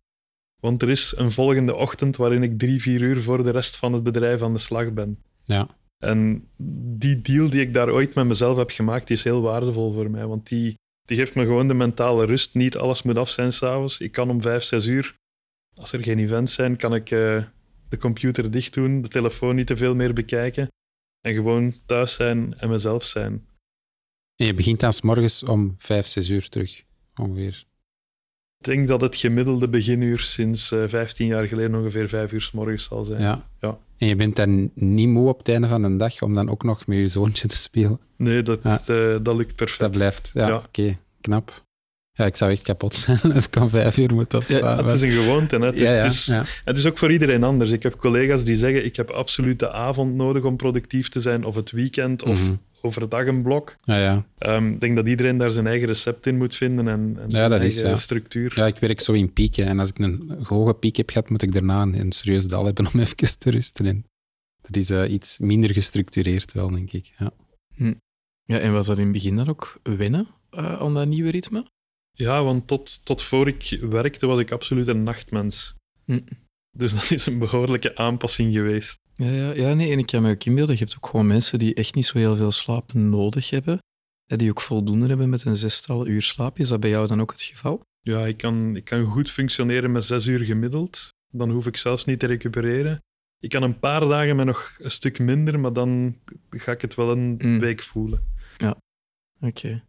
[0.60, 3.92] Want er is een volgende ochtend waarin ik drie, vier uur voor de rest van
[3.92, 5.22] het bedrijf aan de slag ben.
[5.44, 5.68] Ja.
[5.98, 6.48] En
[6.96, 10.10] die deal die ik daar ooit met mezelf heb gemaakt, die is heel waardevol voor
[10.10, 10.26] mij.
[10.26, 12.54] Want die, die geeft me gewoon de mentale rust.
[12.54, 14.00] Niet alles moet af zijn s'avonds.
[14.00, 15.14] Ik kan om vijf, zes uur,
[15.74, 17.42] als er geen events zijn, kan ik, eh,
[17.88, 20.68] de computer dicht doen, de telefoon niet te veel meer bekijken
[21.20, 23.46] en gewoon thuis zijn en mezelf zijn.
[24.36, 26.82] En je begint dan 's morgens om vijf, zes uur terug,
[27.20, 27.66] ongeveer.
[28.58, 32.52] Ik denk dat het gemiddelde beginuur sinds eh 15 jaar geleden ongeveer vijf uur s
[32.52, 33.20] morgens zal zijn.
[33.22, 33.48] Ja.
[33.60, 33.78] Ja.
[33.98, 36.62] En je bent dan niet moe op het einde van de dag om dan ook
[36.62, 38.00] nog met je zoontje te spelen.
[38.16, 38.80] Nee, dat, Ja.
[38.86, 39.80] eh, dat lukt perfect.
[39.80, 40.56] Dat blijft, ja, Ja.
[40.56, 41.64] oké, knap.
[42.18, 44.76] Ja, ik zou echt kapot zijn als ik om vijf uur moet opstaan.
[44.76, 45.56] Ja, het is een gewoonte.
[45.56, 45.66] Hè.
[45.66, 46.44] Het, is, ja, ja, het, is, ja.
[46.64, 47.70] het is ook voor iedereen anders.
[47.70, 51.44] Ik heb collega's die zeggen, ik heb absoluut de avond nodig om productief te zijn,
[51.44, 52.54] of het weekend, of Mhm.
[52.80, 53.76] overdag een blok.
[53.80, 54.26] Ja, ja.
[54.38, 57.50] Ehm, ik denk dat iedereen daar zijn eigen recept in moet vinden en, en zijn
[57.50, 57.96] dat is, eigen ja.
[57.96, 58.52] structuur.
[58.54, 59.66] ja, ik werk zo in pieken.
[59.66, 62.64] En als ik een hoge piek heb gehad, moet ik daarna een, een serieus dal
[62.64, 63.86] hebben om even te rusten.
[63.86, 64.04] En
[64.62, 67.12] dat is eh, iets minder gestructureerd wel, denk ik.
[67.18, 67.32] Ja.
[68.44, 71.64] Ja, en was dat in het begin dan ook wennen eh, aan dat nieuwe ritme?
[72.18, 75.74] Ja, want tot, tot voor ik werkte was ik absoluut een nachtmens.
[76.04, 76.20] Hm.
[76.70, 78.98] Dus dat is een behoorlijke aanpassing geweest.
[79.14, 81.58] Ja, ja, ja, nee, en ik kan me ook inbeelden, je hebt ook gewoon mensen
[81.58, 83.78] die echt niet zo heel veel slaap nodig hebben,
[84.26, 86.58] hè, die ook voldoende hebben met een zestal uur slaap.
[86.58, 87.80] Is dat bij jou dan ook het geval?
[88.00, 91.08] Ja, ik kan, ik kan goed functioneren met zes uur gemiddeld.
[91.32, 93.02] Dan hoef ik zelfs niet te recupereren.
[93.40, 96.16] Ik kan een paar dagen met nog een stuk minder, maar dan
[96.50, 97.58] ga ik het wel een Mm.
[97.60, 98.26] week voelen.
[99.40, 99.84] Oké.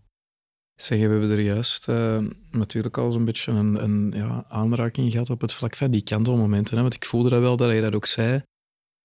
[0.82, 5.30] Zeg, we hebben er juist eh, natuurlijk al zo'n beetje een, een ja, aanraking gehad
[5.30, 6.76] op het vlak van die kantelmomenten.
[6.76, 6.82] Hè?
[6.82, 8.42] Want ik voelde dat wel, dat je dat ook zei.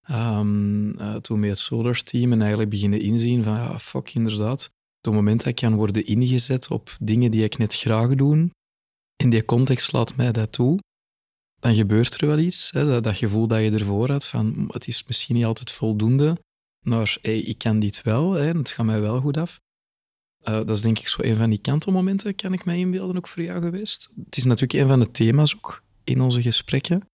[0.03, 4.65] Ehm, eh, toen met het Solar Team en eigenlijk beginnen inzien van, ja, fuck, inderdaad.
[4.99, 8.51] Op het moment dat ik kan worden ingezet op dingen die ik net graag doe,
[9.17, 10.79] in die context laat mij dat toe,
[11.61, 12.71] dan gebeurt er wel iets.
[12.71, 12.87] Hè?
[12.87, 16.39] Dat, dat gevoel dat je ervoor had van, "Hm, het is misschien niet altijd voldoende,
[16.87, 19.63] maar hey, ik kan dit wel, en het gaat mij wel goed af.
[20.45, 23.29] Eh, dat is denk ik zo een van die kantelmomenten, kan ik mij inbeelden, ook
[23.29, 24.11] voor jou geweest.
[24.25, 27.09] Het is natuurlijk een van de thema's ook in onze gesprekken.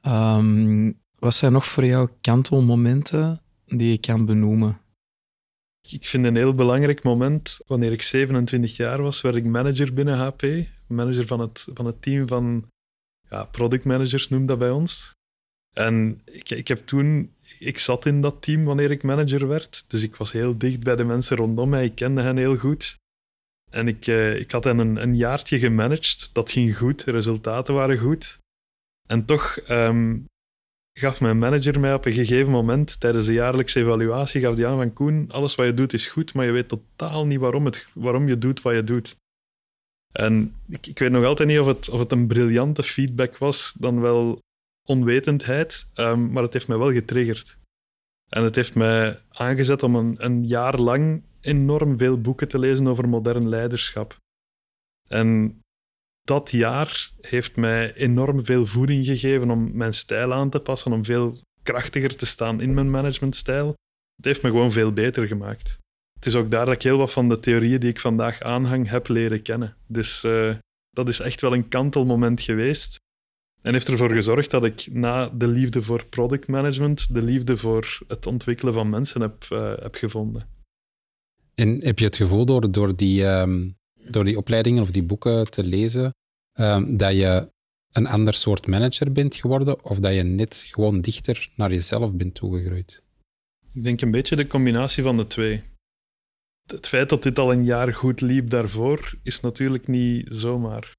[0.00, 4.80] Ehm, wat zijn nog voor jou kantelmomenten die je kan benoemen?
[5.88, 10.18] Ik vind een heel belangrijk moment, wanneer ik 27 jaar was, werd ik manager binnen
[10.18, 10.42] HP.
[10.86, 12.68] Manager van het, van het team van
[13.30, 15.14] ja, product managers, noemt dat bij ons.
[15.72, 20.02] En ik, ik heb toen, ik zat in dat team wanneer ik manager werd, dus
[20.02, 22.98] ik was heel dicht bij de mensen rondom mij, ik kende hen heel goed.
[23.70, 27.74] En ik, eh, ik had hen een, een jaartje gemanaged, dat ging goed, de resultaten
[27.74, 28.38] waren goed.
[29.08, 30.18] En toch ehm,
[30.98, 34.76] gaf mijn manager mij op een gegeven moment, tijdens de jaarlijkse evaluatie, gaf die aan
[34.76, 37.86] van Koen, alles wat je doet is goed, maar je weet totaal niet waarom, het,
[37.94, 39.16] waarom je doet wat je doet.
[40.12, 43.74] En ik, ik weet nog altijd niet of het, of het een briljante feedback was,
[43.78, 44.40] dan wel
[44.88, 47.58] onwetendheid, ehm, maar het heeft mij wel getriggerd.
[48.28, 52.86] En het heeft mij aangezet om een, een jaar lang enorm veel boeken te lezen
[52.86, 54.16] over modern leiderschap.
[55.08, 55.60] En
[56.22, 61.04] dat jaar heeft mij enorm veel voeding gegeven om mijn stijl aan te passen, om
[61.04, 63.74] veel krachtiger te staan in mijn managementstijl.
[64.16, 65.78] Het heeft me gewoon veel beter gemaakt.
[66.14, 68.88] Het is ook daar dat ik heel wat van de theorieën die ik vandaag aanhang
[68.88, 69.76] heb leren kennen.
[69.86, 70.54] Dus eh,
[70.90, 72.96] dat is echt wel een kantelmoment geweest.
[73.62, 77.98] En heeft ervoor gezorgd dat ik na de liefde voor product management, de liefde voor
[78.08, 80.48] het ontwikkelen van mensen heb, eh, heb gevonden.
[81.54, 83.70] En heb je het gevoel door, door, die, ehm,
[84.10, 86.14] door die opleidingen of die boeken te lezen,
[86.52, 87.50] ehm, dat je
[87.92, 92.34] een ander soort manager bent geworden of dat je net gewoon dichter naar jezelf bent
[92.34, 93.02] toegegroeid?
[93.72, 95.62] Ik denk een beetje de combinatie van de twee.
[96.66, 100.96] Het feit dat dit al een jaar goed liep daarvoor, is natuurlijk niet zomaar.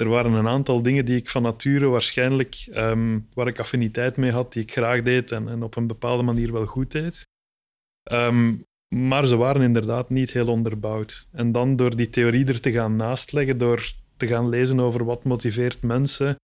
[0.00, 4.30] Er waren een aantal dingen die ik van nature waarschijnlijk, ehm, waar ik affiniteit mee
[4.30, 7.26] had, die ik graag deed en, op een bepaalde manier wel goed deed.
[8.02, 8.54] Ehm,
[8.88, 11.28] maar ze waren inderdaad niet heel onderbouwd.
[11.32, 15.24] En dan door die theorie er te gaan naastleggen, door te gaan lezen over wat
[15.24, 16.36] motiveert mensen,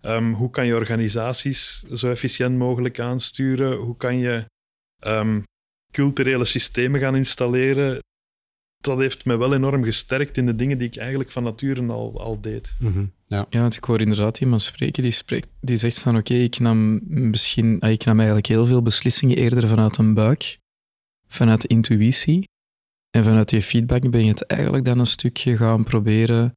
[0.00, 4.44] ehm, hoe kan je organisaties zo efficiënt mogelijk aansturen, hoe kan je
[5.90, 7.98] culturele systemen gaan installeren,
[8.82, 12.20] dat heeft me wel enorm gesterkt in de dingen die ik eigenlijk van nature al,
[12.20, 12.74] al deed.
[12.78, 13.46] Mhm, Ja.
[13.50, 17.00] Ja, want ik hoor inderdaad iemand spreken die, spreekt, die zegt van oké, ik nam
[17.04, 20.58] misschien, ah, ik nam eigenlijk heel veel beslissingen eerder vanuit een buik,
[21.28, 22.48] vanuit intuïtie.
[23.10, 26.56] En vanuit die feedback ben je het eigenlijk dan een stukje gaan proberen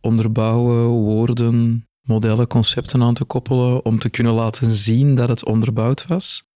[0.00, 6.06] onderbouwen, woorden, modellen, concepten aan te koppelen, om te kunnen laten zien dat het onderbouwd
[6.06, 6.46] was.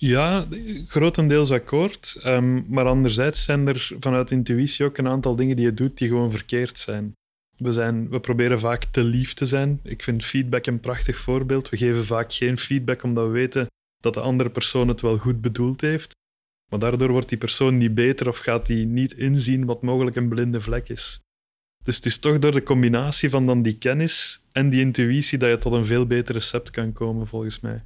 [0.00, 0.46] Ja,
[0.88, 2.16] grotendeels akkoord.
[2.22, 6.08] ehm, maar anderzijds zijn er vanuit intuïtie ook een aantal dingen die je doet die
[6.08, 7.12] gewoon verkeerd zijn.
[7.56, 8.08] We, zijn.
[8.08, 9.80] we proberen vaak te lief te zijn.
[9.82, 11.68] Ik vind feedback een prachtig voorbeeld.
[11.68, 13.66] We geven vaak geen feedback omdat we weten
[14.02, 16.12] dat de andere persoon het wel goed bedoeld heeft.
[16.70, 20.28] Maar daardoor wordt die persoon niet beter of gaat die niet inzien wat mogelijk een
[20.28, 21.20] blinde vlek is.
[21.84, 25.50] Dus het is toch door de combinatie van dan die kennis en die intuïtie dat
[25.50, 27.84] je tot een veel beter recept kan komen, volgens mij.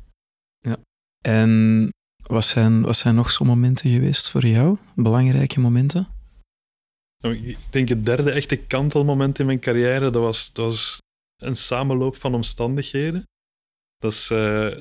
[1.25, 1.89] En
[2.27, 4.79] wat zijn, wat zijn nog zo'n momenten geweest voor jou?
[4.95, 6.09] Belangrijke momenten?
[7.23, 10.99] Nou, ik denk het derde echte kantelmoment in mijn carrière, dat was, dat was
[11.43, 13.23] een samenloop van omstandigheden.
[13.99, 14.79] Dat is uh,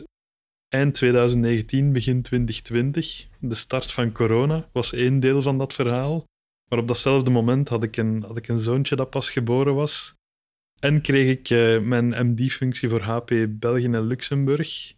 [0.67, 3.27] eind 2019, begin 2020.
[3.39, 6.25] De start van corona was één deel van dat verhaal.
[6.69, 10.15] Maar op datzelfde moment had ik een, had ik een zoontje dat pas geboren was.
[10.79, 14.93] En kreeg ik uh, mijn MD-functie voor HP België en Luxemburg.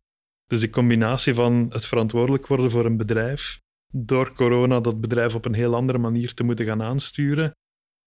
[0.46, 3.62] Dus de combinatie van het verantwoordelijk worden voor een bedrijf,
[3.94, 7.52] door corona dat bedrijf op een heel andere manier te moeten gaan aansturen,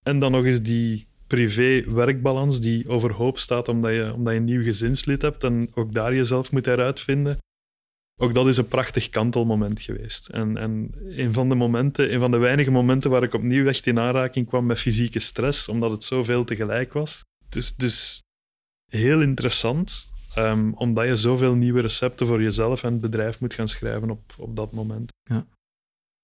[0.05, 4.62] en dan nog eens die privé-werkbalans die overhoop staat omdat je, omdat je een nieuw
[4.62, 7.38] gezinslid hebt en ook daar jezelf moet heruitvinden.
[8.20, 10.29] Ook dat is een prachtig kantelmoment geweest.
[10.29, 13.87] En, en een van de momenten, een van de weinige momenten waar ik opnieuw echt
[13.87, 17.24] in aanraking kwam met fysieke stress, omdat het zoveel tegelijk was.
[17.48, 18.22] Dus, dus
[18.90, 23.69] heel interessant, um, omdat je zoveel nieuwe recepten voor jezelf en het bedrijf moet gaan
[23.69, 25.12] schrijven op, op dat moment.
[25.23, 25.47] Ja.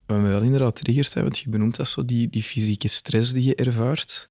[0.06, 3.44] Wat me wel inderdaad triggert, want je benoemt dat zo, die, die fysieke stress die
[3.44, 4.28] je ervaart.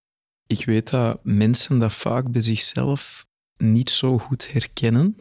[0.47, 3.25] Ik weet dat mensen dat vaak bij zichzelf
[3.57, 5.17] niet zo goed herkennen.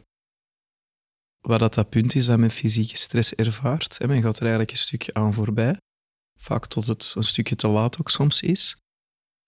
[1.41, 4.07] Wat dat, dat punt is dat men fysieke stress ervaart.
[4.07, 5.77] Men gaat er eigenlijk een stukje aan voorbij.
[6.39, 8.77] Vaak tot het een stukje te laat ook soms is.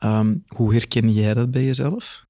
[0.03, 2.24] Um, hoe herken jij dat bij jezelf?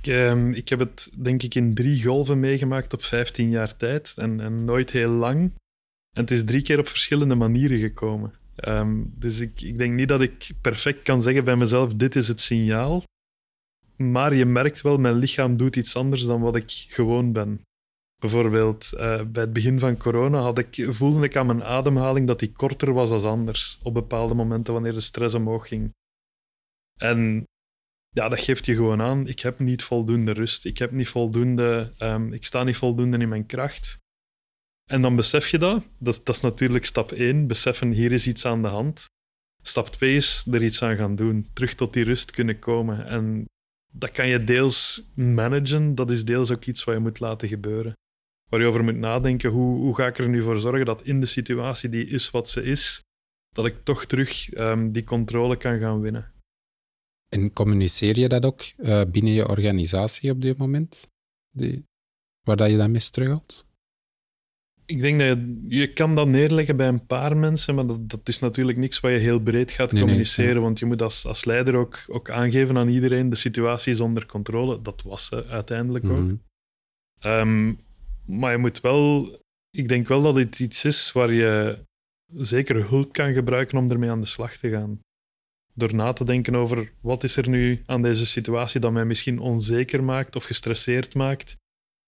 [0.00, 4.12] Ik, uh, ik, heb het denk ik in drie golven meegemaakt op 15 jaar tijd
[4.16, 5.40] en, en, nooit heel lang.
[6.16, 8.34] En het is drie keer op verschillende manieren gekomen.
[8.68, 12.28] Um, dus ik, ik, denk niet dat ik perfect kan zeggen bij mezelf: dit is
[12.28, 13.02] het signaal.
[13.96, 17.60] Maar je merkt wel, mijn lichaam doet iets anders dan wat ik gewoon ben.
[18.16, 22.38] Bijvoorbeeld uh, bij het begin van corona had ik, voelde ik aan mijn ademhaling dat
[22.38, 25.90] die korter was dan anders op bepaalde momenten wanneer de stress omhoog ging.
[26.98, 27.44] En
[28.10, 29.26] ja, dat geeft je gewoon aan.
[29.26, 30.64] Ik heb niet voldoende rust.
[30.64, 31.92] Ik heb niet voldoende.
[31.98, 33.98] Um, ik sta niet voldoende in mijn kracht.
[34.90, 35.84] En dan besef je dat.
[35.98, 37.46] Dat, dat is natuurlijk stap 1.
[37.46, 39.04] Beseffen, hier is iets aan de hand.
[39.62, 41.48] Stap 2 is er iets aan gaan doen.
[41.52, 43.06] Terug tot die rust kunnen komen.
[43.06, 43.44] En
[43.92, 45.94] dat kan je deels managen.
[45.94, 47.92] Dat is deels ook iets wat je moet laten gebeuren.
[48.50, 49.50] Waar je over moet nadenken.
[49.50, 52.48] Hoe, hoe ga ik er nu voor zorgen dat in de situatie die is wat
[52.48, 53.02] ze is,
[53.54, 56.32] dat ik toch terug um, die controle kan gaan winnen.
[57.30, 61.10] En communiceer je dat ook uh, binnen je organisatie op dit moment?
[61.50, 61.84] Die,
[62.42, 63.66] waar dat je daarmee struggelt?
[64.86, 68.28] Ik denk dat je, je kan dat neerleggen bij een paar mensen, maar dat, dat
[68.28, 70.54] is natuurlijk niks wat je heel breed gaat nee, communiceren.
[70.54, 74.00] Nee, Want je moet als, als leider ook, ook aangeven aan iedereen, de situatie is
[74.00, 74.82] onder controle.
[74.82, 76.42] Dat was ze uiteindelijk mm -hmm.
[77.20, 77.32] ook.
[77.32, 77.78] Um,
[78.26, 79.38] maar je moet wel...
[79.70, 81.78] Ik denk wel dat het iets is waar je
[82.26, 85.00] zeker hulp kan gebruiken om ermee aan de slag te gaan
[85.74, 89.38] door na te denken over wat is er nu aan deze situatie dat mij misschien
[89.38, 91.56] onzeker maakt of gestresseerd maakt.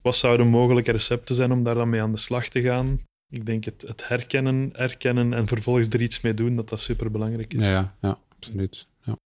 [0.03, 3.01] Wat zouden mogelijke recepten zijn om daar dan mee aan de slag te gaan?
[3.29, 7.55] Ik denk het, het herkennen, erkennen en vervolgens er iets mee doen, dat dat superbelangrijk
[7.55, 7.61] is.
[7.61, 8.87] Ja, ja, ja absoluut.
[9.05, 9.17] Ja.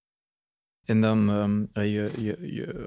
[0.85, 2.87] En dan, um, je, je, je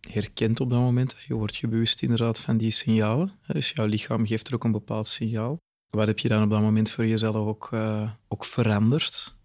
[0.00, 3.32] herkent op dat moment, je wordt je bewust inderdaad van die signalen.
[3.46, 5.58] Dus jouw lichaam geeft er ook een bepaald signaal.
[5.90, 9.38] Wat heb je dan op dat moment voor jezelf ook, uh, ook veranderd?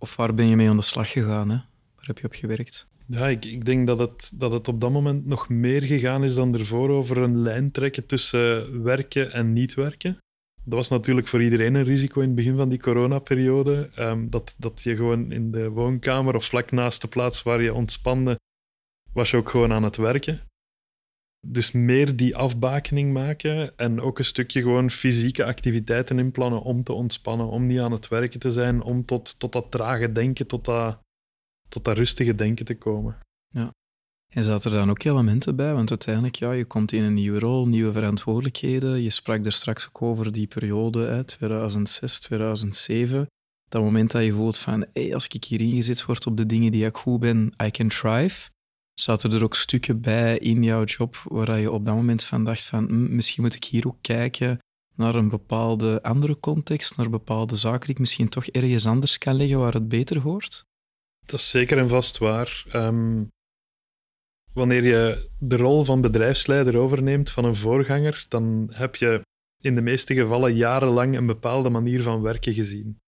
[0.00, 1.50] Of waar ben je mee aan de slag gegaan?
[1.50, 1.56] Hè?
[1.96, 2.88] Waar heb je op gewerkt?
[3.06, 6.34] Ja, ik, ik denk dat het, dat het op dat moment nog meer gegaan is
[6.34, 10.18] dan ervoor over een lijn trekken tussen werken en niet werken.
[10.64, 13.90] Dat was natuurlijk voor iedereen een risico in het begin van die coronaperiode.
[13.98, 17.74] Um, dat, dat je gewoon in de woonkamer of vlak naast de plaats waar je
[17.74, 18.38] ontspande,
[19.12, 20.40] was je ook gewoon aan het werken.
[21.46, 26.92] Dus meer die afbakening maken en ook een stukje gewoon fysieke activiteiten inplannen om te
[26.92, 30.64] ontspannen, om niet aan het werken te zijn, om tot, tot dat trage denken, tot
[30.64, 30.98] dat,
[31.68, 33.18] tot dat rustige denken te komen.
[33.48, 33.70] Ja.
[34.32, 35.74] En zaten er dan ook elementen bij?
[35.74, 39.02] Want uiteindelijk, ja, je komt in een nieuwe rol, nieuwe verantwoordelijkheden.
[39.02, 43.26] Je sprak er straks ook over die periode, uit 2006, 2007.
[43.68, 46.72] Dat moment dat je voelt van, hey, als ik hier ingezet word op de dingen
[46.72, 48.50] die ik goed ben, I can thrive.
[48.94, 52.64] Zaten er ook stukken bij in jouw job waar je op dat moment van dacht
[52.64, 54.58] van hm, misschien moet ik hier ook kijken
[54.94, 59.34] naar een bepaalde andere context, naar bepaalde zaken die ik misschien toch ergens anders kan
[59.34, 60.64] leggen waar het beter hoort?
[61.26, 62.64] Dat is zeker en vast waar.
[62.72, 63.28] Um,
[64.52, 69.22] wanneer je de rol van bedrijfsleider overneemt van een voorganger, dan heb je
[69.60, 72.99] in de meeste gevallen jarenlang een bepaalde manier van werken gezien.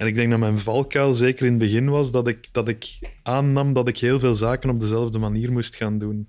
[0.00, 2.98] En ik denk dat mijn valkuil zeker in het begin was dat ik, dat ik
[3.22, 6.28] aannam dat ik heel veel zaken op dezelfde manier moest gaan doen.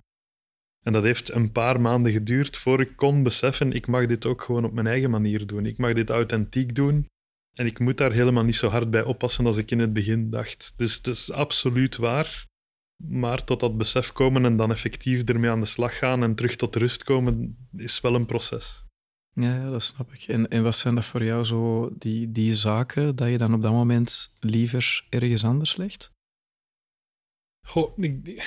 [0.85, 4.41] En dat heeft een paar maanden geduurd voor ik kon beseffen, ik mag dit ook
[4.41, 5.65] gewoon op mijn eigen manier doen.
[5.65, 7.07] Ik mag dit authentiek doen.
[7.57, 10.29] En ik moet daar helemaal niet zo hard bij oppassen als ik in het begin
[10.29, 10.73] dacht.
[10.75, 12.45] Dus het is absoluut waar.
[13.03, 16.55] Maar tot dat besef komen en dan effectief ermee aan de slag gaan en terug
[16.55, 18.87] tot rust komen, is wel een proces.
[19.33, 20.23] Ja, dat snap ik.
[20.23, 23.61] En, en wat zijn dat voor jou zo, die, die zaken, dat je dan op
[23.61, 26.11] dat moment liever ergens anders legt?
[27.67, 28.43] Goh, ik,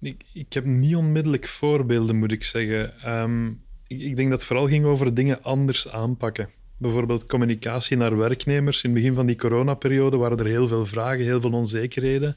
[0.00, 3.00] ik, ik heb niet onmiddellijk voorbeelden, moet ik zeggen.
[3.00, 3.48] Ehm,
[3.86, 6.50] ik, ik denk dat het vooral ging over dingen anders aanpakken.
[6.78, 8.82] Bijvoorbeeld communicatie naar werknemers.
[8.82, 12.36] In het begin van die coronaperiode waren er heel veel vragen, heel veel onzekerheden.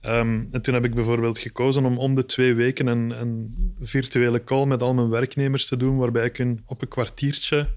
[0.00, 4.44] Ehm, en toen heb ik bijvoorbeeld gekozen om om de twee weken een, een, virtuele
[4.44, 7.68] call met al mijn werknemers te doen, waarbij ik een, op een kwartiertje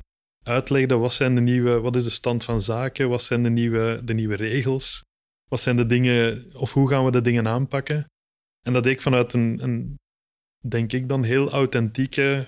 [0.44, 4.02] uitlegde wat, zijn de nieuwe, wat is de stand van zaken, wat zijn de nieuwe,
[4.04, 5.02] de nieuwe regels,
[5.50, 8.06] wat zijn de dingen, of hoe gaan we de dingen aanpakken.
[8.62, 10.00] En dat deed ik vanuit een, een
[10.68, 12.46] denk ik dan, heel authentieke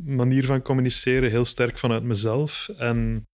[0.00, 2.68] manier van communiceren, heel sterk vanuit mezelf.
[2.68, 3.24] En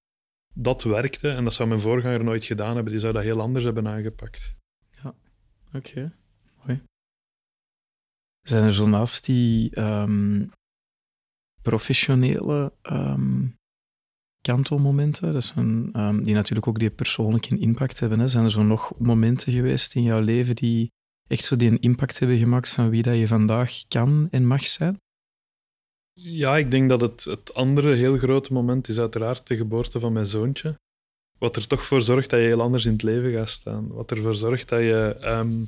[0.55, 3.64] dat werkte, en dat zou mijn voorganger nooit gedaan hebben, die zou dat heel anders
[3.64, 4.57] hebben aangepakt.
[5.72, 6.16] Oké,
[6.64, 6.82] mooi.
[8.42, 10.46] Zijn er zo naast die ehm,
[11.62, 13.56] professionele um,
[14.40, 18.98] kantelmomenten, dat um, die natuurlijk ook die persoonlijke impact hebben, hè, zijn er zo nog
[18.98, 20.92] momenten geweest in jouw leven die
[21.26, 24.66] echt zo die een impact hebben gemaakt van wie dat je vandaag kan en mag
[24.66, 24.96] zijn?
[26.12, 30.12] Ja, ik denk dat het, het andere heel grote moment is uiteraard de geboorte van
[30.12, 30.78] mijn zoontje.
[31.39, 33.89] Wat er toch voor zorgt dat je heel anders in het leven gaat staan.
[33.89, 35.16] Wat ervoor zorgt dat je.
[35.20, 35.62] Um,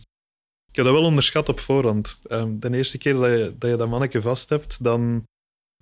[0.68, 2.20] ik heb dat wel onderschat op voorhand.
[2.28, 5.24] Um, de eerste keer dat je, dat je manneke vast hebt, dan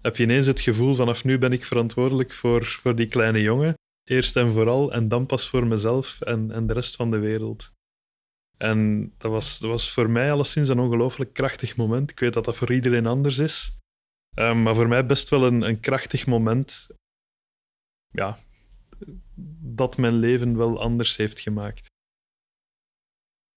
[0.03, 3.74] heb je ineens het gevoel: vanaf nu ben ik verantwoordelijk voor, voor die kleine jongen.
[4.05, 7.70] Eerst en vooral, en dan pas voor mezelf en, en de rest van de wereld.
[8.57, 12.11] En dat was, dat was voor mij alleszins een ongelooflijk krachtig moment.
[12.11, 13.76] Ik weet dat dat voor iedereen anders is.
[14.34, 16.89] Um, maar voor mij best wel een, een krachtig moment.
[18.09, 18.39] Ja,
[19.61, 21.86] dat mijn leven wel anders heeft gemaakt.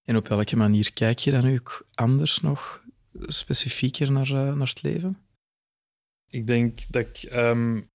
[0.08, 4.82] En op welke manier kijk je dan ook anders nog, specifieker naar, uh, naar het
[4.82, 5.18] leven?
[6.28, 7.90] Ik denk dat ik um,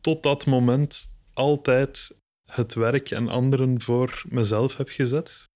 [0.00, 2.16] tot dat moment altijd
[2.50, 5.48] het werk en anderen voor mezelf heb gezet.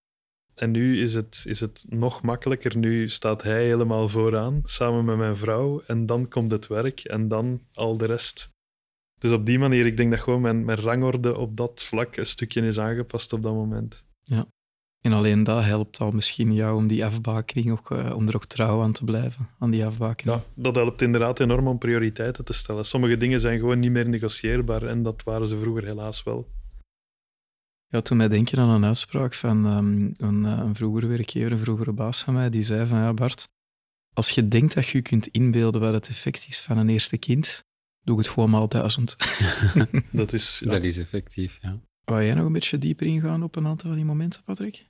[0.54, 2.76] En nu is het, is het nog makkelijker.
[2.76, 5.82] Nu staat hij helemaal vooraan, samen met mijn vrouw.
[5.86, 8.48] En dan komt het werk en dan al de rest.
[9.24, 12.26] Dus op die manier, ik denk dat gewoon mijn, mijn rangorde op dat vlak een
[12.26, 14.04] stukje is aangepast op dat moment.
[14.22, 14.46] Ja.
[15.00, 18.44] En alleen dat helpt al misschien jou om die afbakening ook, uh, om er ook
[18.44, 20.38] trouw aan te blijven, aan die afbakening.
[20.38, 22.84] Ja, dat helpt inderdaad enorm om prioriteiten te stellen.
[22.84, 26.48] Sommige dingen zijn gewoon niet meer negocieerbaar en dat waren ze vroeger helaas wel.
[27.86, 31.58] Ja, toen mij denken aan een uitspraak van um, een, uh, een vroegere werkgever, een
[31.58, 33.48] vroegere baas van mij, die zei van ja Bart,
[34.12, 37.64] als je denkt dat je kunt inbeelden wat het effect is van een eerste kind,
[38.04, 39.16] doe het gewoon maal duizend.
[40.12, 41.80] dat, is, dat is effectief, ja.
[42.04, 44.86] Wou jij nog een beetje dieper ingaan op een aantal van die momenten, Patrick?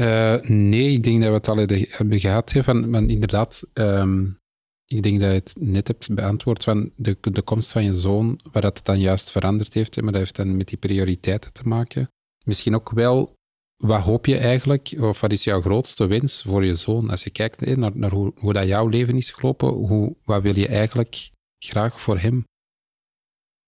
[0.00, 1.56] Uh, nee, ik denk dat we het al
[1.96, 2.52] hebben gehad.
[2.52, 4.38] van, van inderdaad, um,
[4.86, 8.40] ik denk dat je het net hebt beantwoord van de, de komst van je zoon,
[8.52, 9.96] waar dat dan juist veranderd heeft.
[9.96, 12.10] maar dat heeft dan met die prioriteiten te maken.
[12.44, 13.34] Misschien ook wel,
[13.76, 17.10] wat hoop je eigenlijk, of wat is jouw grootste wens voor je zoon?
[17.10, 20.58] Als je kijkt naar, naar hoe, hoe dat jouw leven is gelopen, hoe, wat wil
[20.58, 22.44] je eigenlijk graag voor hem?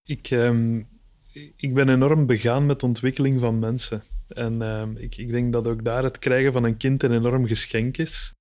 [0.03, 0.87] Ik, um,
[1.55, 4.03] ik ben enorm begaan met de ontwikkeling van mensen.
[4.27, 7.47] En um, ik, ik denk dat ook daar het krijgen van een kind een enorm
[7.47, 8.33] geschenk is.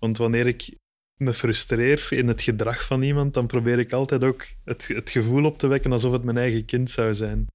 [0.00, 0.76] Want wanneer ik
[1.16, 5.44] me frustreer in het gedrag van iemand, dan probeer ik altijd ook het, het gevoel
[5.44, 7.46] op te wekken alsof het mijn eigen kind zou zijn.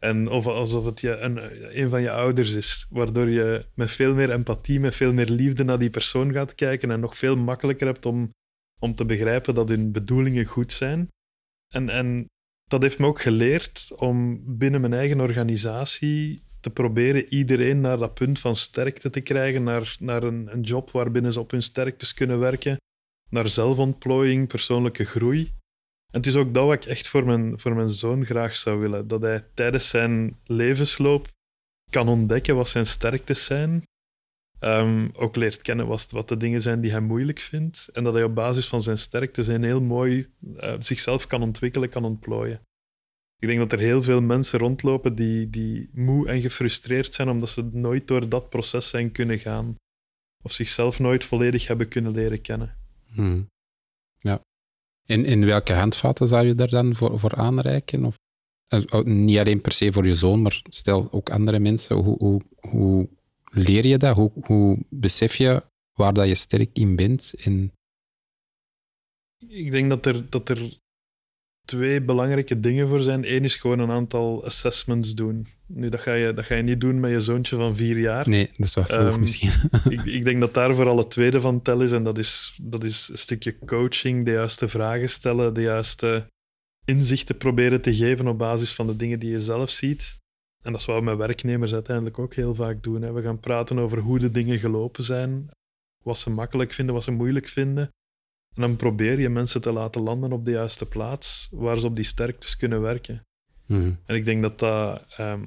[0.00, 1.38] En of alsof het je, een,
[1.80, 2.86] een van je ouders is.
[2.90, 6.90] Waardoor je met veel meer empathie, met veel meer liefde naar die persoon gaat kijken
[6.90, 8.30] en nog veel makkelijker hebt om
[8.84, 11.08] om te begrijpen dat hun bedoelingen goed zijn.
[11.74, 12.26] En, en
[12.64, 18.14] dat heeft me ook geleerd om binnen mijn eigen organisatie te proberen iedereen naar dat
[18.14, 22.14] punt van sterkte te krijgen, naar, naar een, een job waarbinnen ze op hun sterktes
[22.14, 22.76] kunnen werken,
[23.30, 25.40] naar zelfontplooiing, persoonlijke groei.
[26.12, 28.78] En het is ook dat wat ik echt voor mijn, voor mijn zoon graag zou
[28.78, 29.08] willen.
[29.08, 31.28] Dat hij tijdens zijn levensloop
[31.90, 33.84] kan ontdekken wat zijn sterktes zijn
[34.64, 37.88] Um, ook leert kennen wat, wat, de dingen zijn die hij moeilijk vindt.
[37.92, 41.88] En dat hij op basis van zijn sterkte zijn heel mooi uh, zichzelf kan ontwikkelen,
[41.88, 42.60] kan ontplooien.
[43.38, 47.48] Ik denk dat er heel veel mensen rondlopen die, die moe en gefrustreerd zijn omdat
[47.48, 49.74] ze nooit door dat proces zijn kunnen gaan.
[50.42, 52.76] Of zichzelf nooit volledig hebben kunnen leren kennen.
[53.14, 53.50] Hmm.
[54.18, 54.40] Ja.
[55.06, 58.04] In, in welke handvaten zou je daar dan voor, voor aanreiken?
[58.04, 58.16] Of,
[58.68, 61.96] uh, niet alleen per se voor je zoon, maar stel ook andere mensen.
[61.96, 63.08] Hoe, hoe, hoe
[63.54, 64.16] leer je dat?
[64.16, 67.32] Hoe, hoe besef je waar dat je sterk in bent?
[67.36, 67.72] In...
[69.48, 70.78] Ik denk dat er, dat er
[71.64, 73.32] twee belangrijke dingen voor zijn.
[73.34, 75.46] Eén is gewoon een aantal assessments doen.
[75.66, 78.28] Nu, dat ga je, dat ga je niet doen met je zoontje van vier jaar.
[78.28, 79.50] Nee, dat is wat vroeg Ehm, misschien.
[79.92, 81.92] ik, ik denk dat daar vooral het tweede van tel is.
[81.92, 86.26] En dat is, dat is een stukje coaching, de juiste vragen stellen, de juiste
[86.84, 90.22] inzichten proberen te geven op basis van de dingen die je zelf ziet.
[90.64, 93.02] En dat is wat we met werknemers uiteindelijk ook heel vaak doen.
[93.02, 93.12] Hè.
[93.12, 95.48] We gaan praten over hoe de dingen gelopen zijn,
[96.02, 97.88] wat ze makkelijk vinden, wat ze moeilijk vinden.
[98.54, 101.96] En dan probeer je mensen te laten landen op de juiste plaats, waar ze op
[101.96, 103.22] die sterktes kunnen werken.
[103.66, 103.92] Mhm.
[104.06, 105.42] En ik denk dat dat ehm,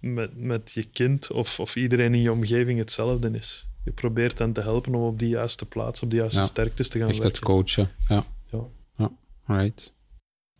[0.00, 3.68] met, met je kind of, of iedereen in je omgeving hetzelfde is.
[3.84, 6.46] Je probeert hen te helpen om op die juiste plaats, op die juiste Ja.
[6.46, 7.42] sterktes te gaan Echt het werken.
[7.42, 7.90] coachen.
[8.08, 8.26] Ja.
[8.50, 8.64] Ja.
[8.96, 9.10] ja.
[9.46, 9.94] Right.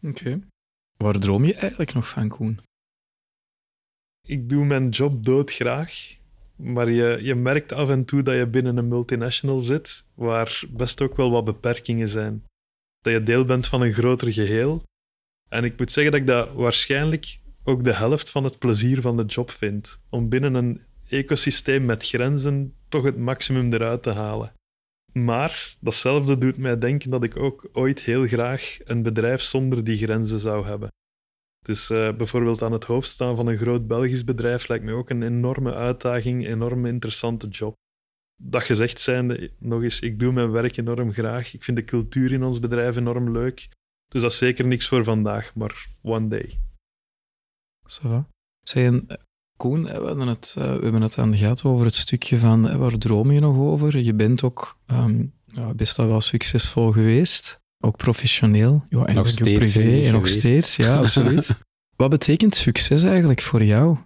[0.02, 0.40] Oké.
[0.96, 2.60] Waar droom je eigenlijk nog van, Koen?
[4.28, 6.16] Ik doe mijn job doodgraag,
[6.56, 11.00] maar je, je merkt af en toe dat je binnen een multinational zit, waar best
[11.02, 12.44] ook wel wat beperkingen zijn.
[13.00, 14.82] Dat je deel bent van een groter geheel.
[15.48, 19.16] En ik moet zeggen dat ik dat waarschijnlijk ook de helft van het plezier van
[19.16, 20.00] de job vind.
[20.10, 24.52] Om binnen een ecosysteem met grenzen toch het maximum eruit te halen.
[25.12, 29.98] Maar datzelfde doet mij denken dat ik ook ooit heel graag een bedrijf zonder die
[29.98, 30.88] grenzen zou hebben.
[31.58, 35.10] Dus eh, bijvoorbeeld aan het hoofd staan van een groot Belgisch bedrijf lijkt me ook
[35.10, 37.74] een enorme uitdaging, een enorme interessante job.
[38.42, 41.54] Dat gezegd zijnde, nog eens, ik doe mijn werk enorm graag.
[41.54, 43.68] Ik vind de cultuur in ons bedrijf enorm leuk.
[44.08, 46.58] Dus dat is zeker niks voor vandaag, maar one day.
[47.94, 48.24] Ça
[48.74, 49.16] en, eh,
[49.56, 52.98] Koen, eh, we hebben, het, we hebben het aan gehad over het stukje van waar
[52.98, 53.98] droom je nog over?
[53.98, 58.84] Je bent ook ehm, ja, best wel succesvol geweest, ook professioneel.
[58.88, 60.38] Ja, en Nog ook steeds privé, en nog geweest.
[60.38, 61.60] steeds, ja, absoluut.
[61.96, 63.96] Wat betekent succes eigenlijk voor jou?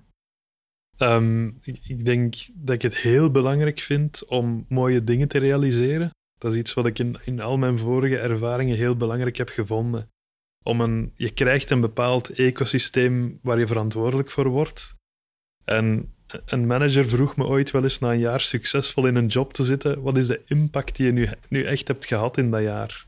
[0.96, 6.10] Ehm, ik, ik denk dat ik het heel belangrijk vind om mooie dingen te realiseren.
[6.38, 10.08] Dat is iets wat ik in, in al mijn vorige ervaringen heel belangrijk heb gevonden.
[10.64, 14.94] Om een, je krijgt een bepaald ecosysteem waar je verantwoordelijk voor wordt.
[15.64, 16.14] En
[16.46, 19.64] een manager vroeg me ooit wel eens na een jaar succesvol in een job te
[19.64, 23.06] zitten, wat is de impact die je nu, nu echt hebt gehad in dat jaar?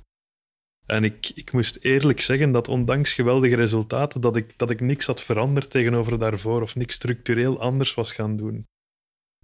[0.86, 5.06] En ik, ik moest eerlijk zeggen dat ondanks geweldige resultaten, dat ik, dat ik niks
[5.06, 8.66] had veranderd tegenover daarvoor of niks structureel anders was gaan doen.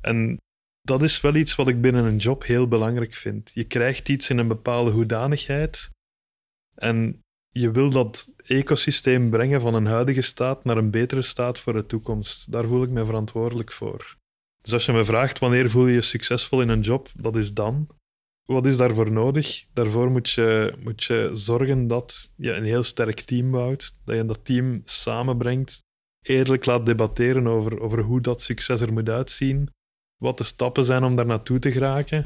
[0.00, 0.36] En
[0.82, 3.50] dat is wel iets wat ik binnen een job heel belangrijk vind.
[3.54, 5.90] Je krijgt iets in een bepaalde hoedanigheid
[6.74, 11.72] en je wil dat ecosysteem brengen van een huidige staat naar een betere staat voor
[11.72, 12.52] de toekomst.
[12.52, 14.16] Daar voel ik me verantwoordelijk voor.
[14.60, 17.52] Dus als je me vraagt wanneer voel je je succesvol in een job, dat is
[17.52, 17.88] dan.
[18.50, 19.66] Wat is daarvoor nodig?
[19.72, 24.26] Daarvoor moet je, moet je zorgen dat je een heel sterk team bouwt, dat je
[24.26, 25.78] dat team samenbrengt,
[26.22, 29.68] eerlijk laat debatteren over, over hoe dat succes er moet uitzien,
[30.16, 32.22] wat de stappen zijn om daar naartoe te geraken.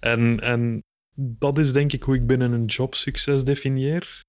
[0.00, 0.82] En, en
[1.16, 4.22] dat is denk ik hoe ik binnen een job succes definieer.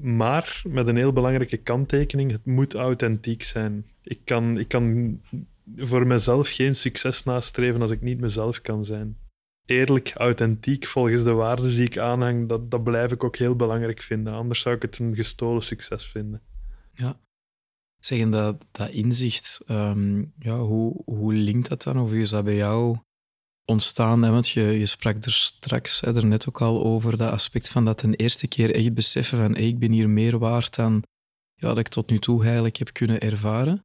[0.00, 3.90] Maar met een heel belangrijke kanttekening, het moet authentiek zijn.
[4.02, 5.20] Ik kan, ik kan
[5.76, 9.28] voor mezelf geen succes nastreven als ik niet mezelf kan zijn.
[9.70, 14.00] Eerlijk, authentiek, volgens de waarden die ik aanhang, dat, dat blijf ik ook heel belangrijk
[14.00, 14.32] vinden.
[14.32, 16.42] Anders zou ik het een gestolen succes vinden.
[17.98, 21.98] Zeggen dat, dat inzicht, ehm, ja, hoe, hoe linkt dat dan?
[21.98, 22.98] Of is dat bij jou
[23.64, 24.20] ontstaan?
[24.20, 27.84] Want je, je sprak er straks hè, er net ook al over dat aspect van
[27.84, 31.04] dat een eerste keer echt beseffen van ik ben hier meer waard dan
[31.54, 33.84] ja, dat ik tot nu toe eigenlijk heb kunnen ervaren.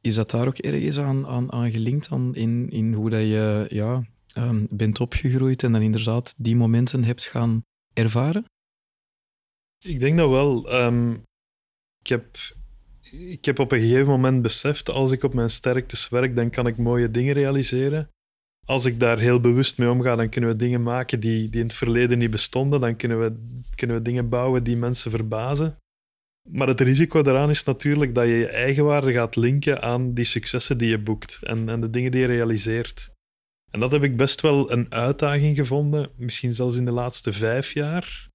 [0.00, 4.02] Is dat daar ook ergens aan, aan, aan gelinkt in, in hoe dat je ja,
[4.32, 7.62] ehm, bent opgegroeid en dan inderdaad die momenten hebt gaan
[7.92, 8.44] ervaren?
[9.84, 10.70] Ik denk dat wel.
[10.70, 11.12] Ehm,
[12.00, 12.36] ik, heb,
[13.10, 16.66] ik heb op een gegeven moment beseft, als ik op mijn sterktes werk, dan kan
[16.66, 18.08] ik mooie dingen realiseren.
[18.66, 21.66] Als ik daar heel bewust mee omga, dan kunnen we dingen maken die, die in
[21.66, 22.80] het verleden niet bestonden.
[22.80, 25.78] Dan kunnen we, kunnen we dingen bouwen die mensen verbazen.
[26.50, 30.78] Maar het risico daaraan is natuurlijk dat je je eigenwaarde gaat linken aan die successen
[30.78, 33.10] die je boekt en, en de dingen die je realiseert.
[33.70, 37.72] En dat heb ik best wel een uitdaging gevonden, misschien zelfs in de laatste vijf
[37.72, 38.28] jaar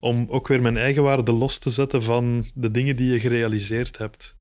[0.00, 3.98] om ook weer mijn eigen waarde los te zetten van de dingen die je gerealiseerd
[3.98, 4.36] hebt.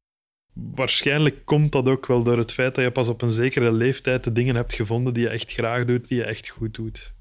[0.53, 4.23] Waarschijnlijk komt dat ook wel door het feit dat je pas op een zekere leeftijd
[4.23, 7.15] de dingen hebt gevonden die je echt graag doet, die je echt goed doet.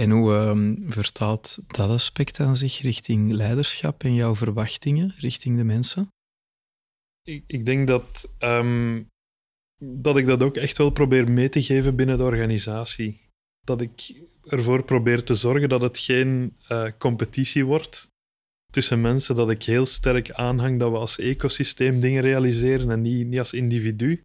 [0.00, 5.64] En hoe ehm, vertaalt dat aspect aan zich richting leiderschap en jouw verwachtingen richting de
[5.64, 6.08] mensen?
[7.22, 9.02] Ik, ik denk dat, ehm,
[9.84, 13.20] dat ik dat ook echt wel probeer mee te geven binnen de organisatie.
[13.60, 18.08] Dat ik ervoor probeer te zorgen dat het geen eh, competitie wordt
[18.72, 23.26] tussen mensen, dat ik heel sterk aanhang dat we als ecosysteem dingen realiseren en niet,
[23.26, 24.22] niet als individu.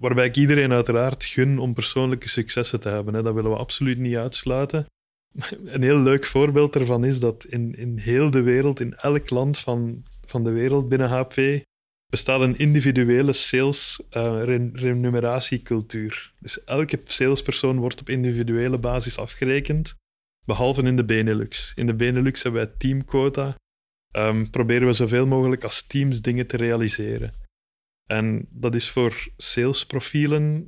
[0.00, 3.14] Waarbij ik iedereen uiteraard gun om persoonlijke successen te hebben.
[3.14, 3.22] Hè.
[3.22, 4.86] Dat willen we absoluut niet uitsluiten.
[5.64, 9.58] een heel leuk voorbeeld daarvan is dat in, in heel de wereld, in elk land
[9.58, 11.62] van, van de wereld binnen HP,
[12.10, 14.42] bestaat een individuele sales uh,
[14.72, 16.32] remuneratiecultuur.
[16.40, 19.94] Dus elke salespersoon wordt op individuele basis afgerekend,
[20.44, 21.72] behalve in de Benelux.
[21.74, 23.56] In de Benelux hebben wij teamquota.
[24.16, 27.34] Um, proberen we zoveel mogelijk als teams dingen te realiseren.
[28.06, 30.66] En dat is voor salesprofielen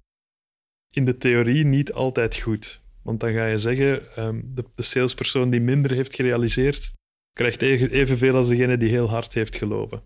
[0.90, 2.80] in de theorie niet altijd goed.
[3.02, 6.92] Want dan ga je zeggen, um, de, de, salespersoon die minder heeft gerealiseerd,
[7.32, 10.02] krijgt evenveel als degene die heel hard heeft gelopen.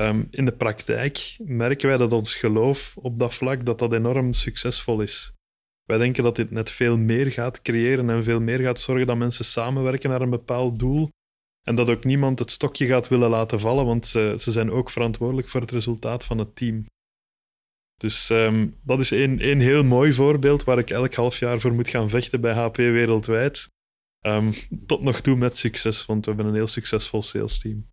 [0.00, 4.32] Um, in de praktijk merken wij dat ons geloof op dat vlak dat dat enorm
[4.32, 5.32] succesvol is.
[5.84, 9.16] Wij denken dat dit net veel meer gaat creëren en veel meer gaat zorgen dat
[9.16, 11.08] mensen samenwerken naar een bepaald doel.
[11.62, 14.90] En dat ook niemand het stokje gaat willen laten vallen, want ze, ze zijn ook
[14.90, 16.86] verantwoordelijk voor het resultaat van het team.
[17.96, 21.88] Dus um, dat is één heel mooi voorbeeld waar ik elk half jaar voor moet
[21.88, 23.68] gaan vechten bij HP wereldwijd.
[24.26, 24.52] Um,
[24.86, 27.86] tot nog toe met succes, want we hebben een heel succesvol sales team.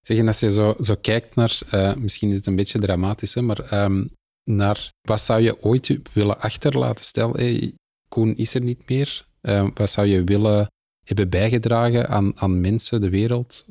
[0.00, 3.34] Zeg, en als je zo, zo kijkt naar, uh, misschien is het een beetje dramatisch,
[3.34, 4.10] hè, maar um,
[4.44, 7.04] naar wat zou je ooit willen achterlaten?
[7.04, 7.74] Stel, hey,
[8.08, 9.28] Koen is er niet meer.
[9.42, 10.70] Uh, wat zou je willen
[11.04, 13.66] hebben bijgedragen aan, aan mensen, de wereld?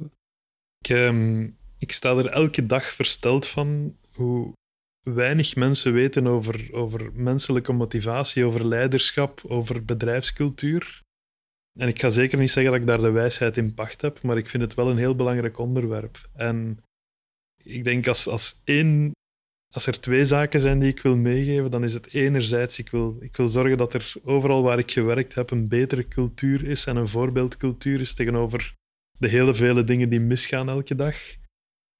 [0.79, 4.53] Ik, um, ik sta er elke dag versteld van hoe
[5.01, 11.01] weinig mensen weten over, over menselijke motivatie, over leiderschap, over bedrijfscultuur.
[11.79, 14.37] En ik ga zeker niet zeggen dat ik daar de wijsheid in pacht heb, maar
[14.37, 16.29] ik vind het wel een heel belangrijk onderwerp.
[16.33, 16.83] En
[17.63, 19.11] ik denk als, als één,
[19.73, 23.17] als er twee zaken zijn die ik wil meegeven, dan is het enerzijds, ik wil,
[23.19, 26.95] ik wil zorgen dat er overal waar ik gewerkt heb een betere cultuur is en
[26.95, 28.75] een voorbeeldcultuur is tegenover
[29.17, 31.15] de hele vele dingen die misgaan elke dag.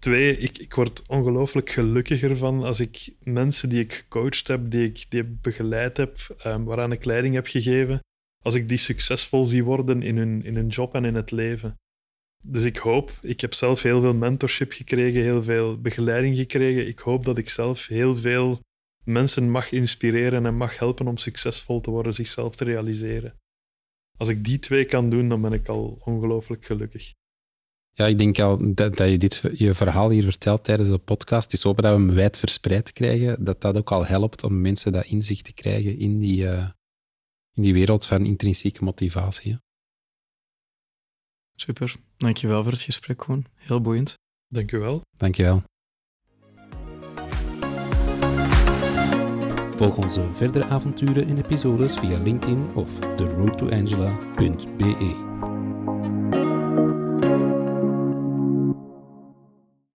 [0.02, 4.84] Twee, ik, ik word ongelooflijk gelukkiger van als ik mensen die ik gecoacht heb, die
[4.84, 8.00] ik, die begeleid heb, um, waaraan ik leiding heb gegeven,
[8.44, 11.78] als ik die succesvol zie worden in hun, in hun job en in het leven.
[12.44, 16.88] Dus ik hoop, ik heb zelf heel veel mentorship gekregen, heel veel begeleiding gekregen.
[16.88, 18.60] Ik hoop dat ik zelf heel veel
[19.04, 23.34] mensen mag inspireren en mag helpen om succesvol te worden, zichzelf te realiseren.
[24.18, 27.14] Als ik die twee kan doen, dan ben ik al ongelooflijk gelukkig.
[27.94, 31.44] Ja, ik denk al dat, dat je dit, je verhaal hier vertelt tijdens de podcast.
[31.44, 33.44] Het is dat we hem wijd verspreid krijgen.
[33.44, 36.74] Dat dat ook al helpt om mensen dat inzicht te krijgen in die, in
[37.62, 39.58] die wereld van intrinsieke motivatie.
[41.56, 41.96] Super.
[42.18, 43.46] Dankjewel voor het gesprek gewoon.
[43.56, 44.14] Heel boeiend.
[44.48, 45.02] Dankjewel.
[45.18, 45.64] Dankjewel.
[49.76, 55.29] Volg onze verdere avonturen en episodes via LinkedIn of theroadtoangela.be.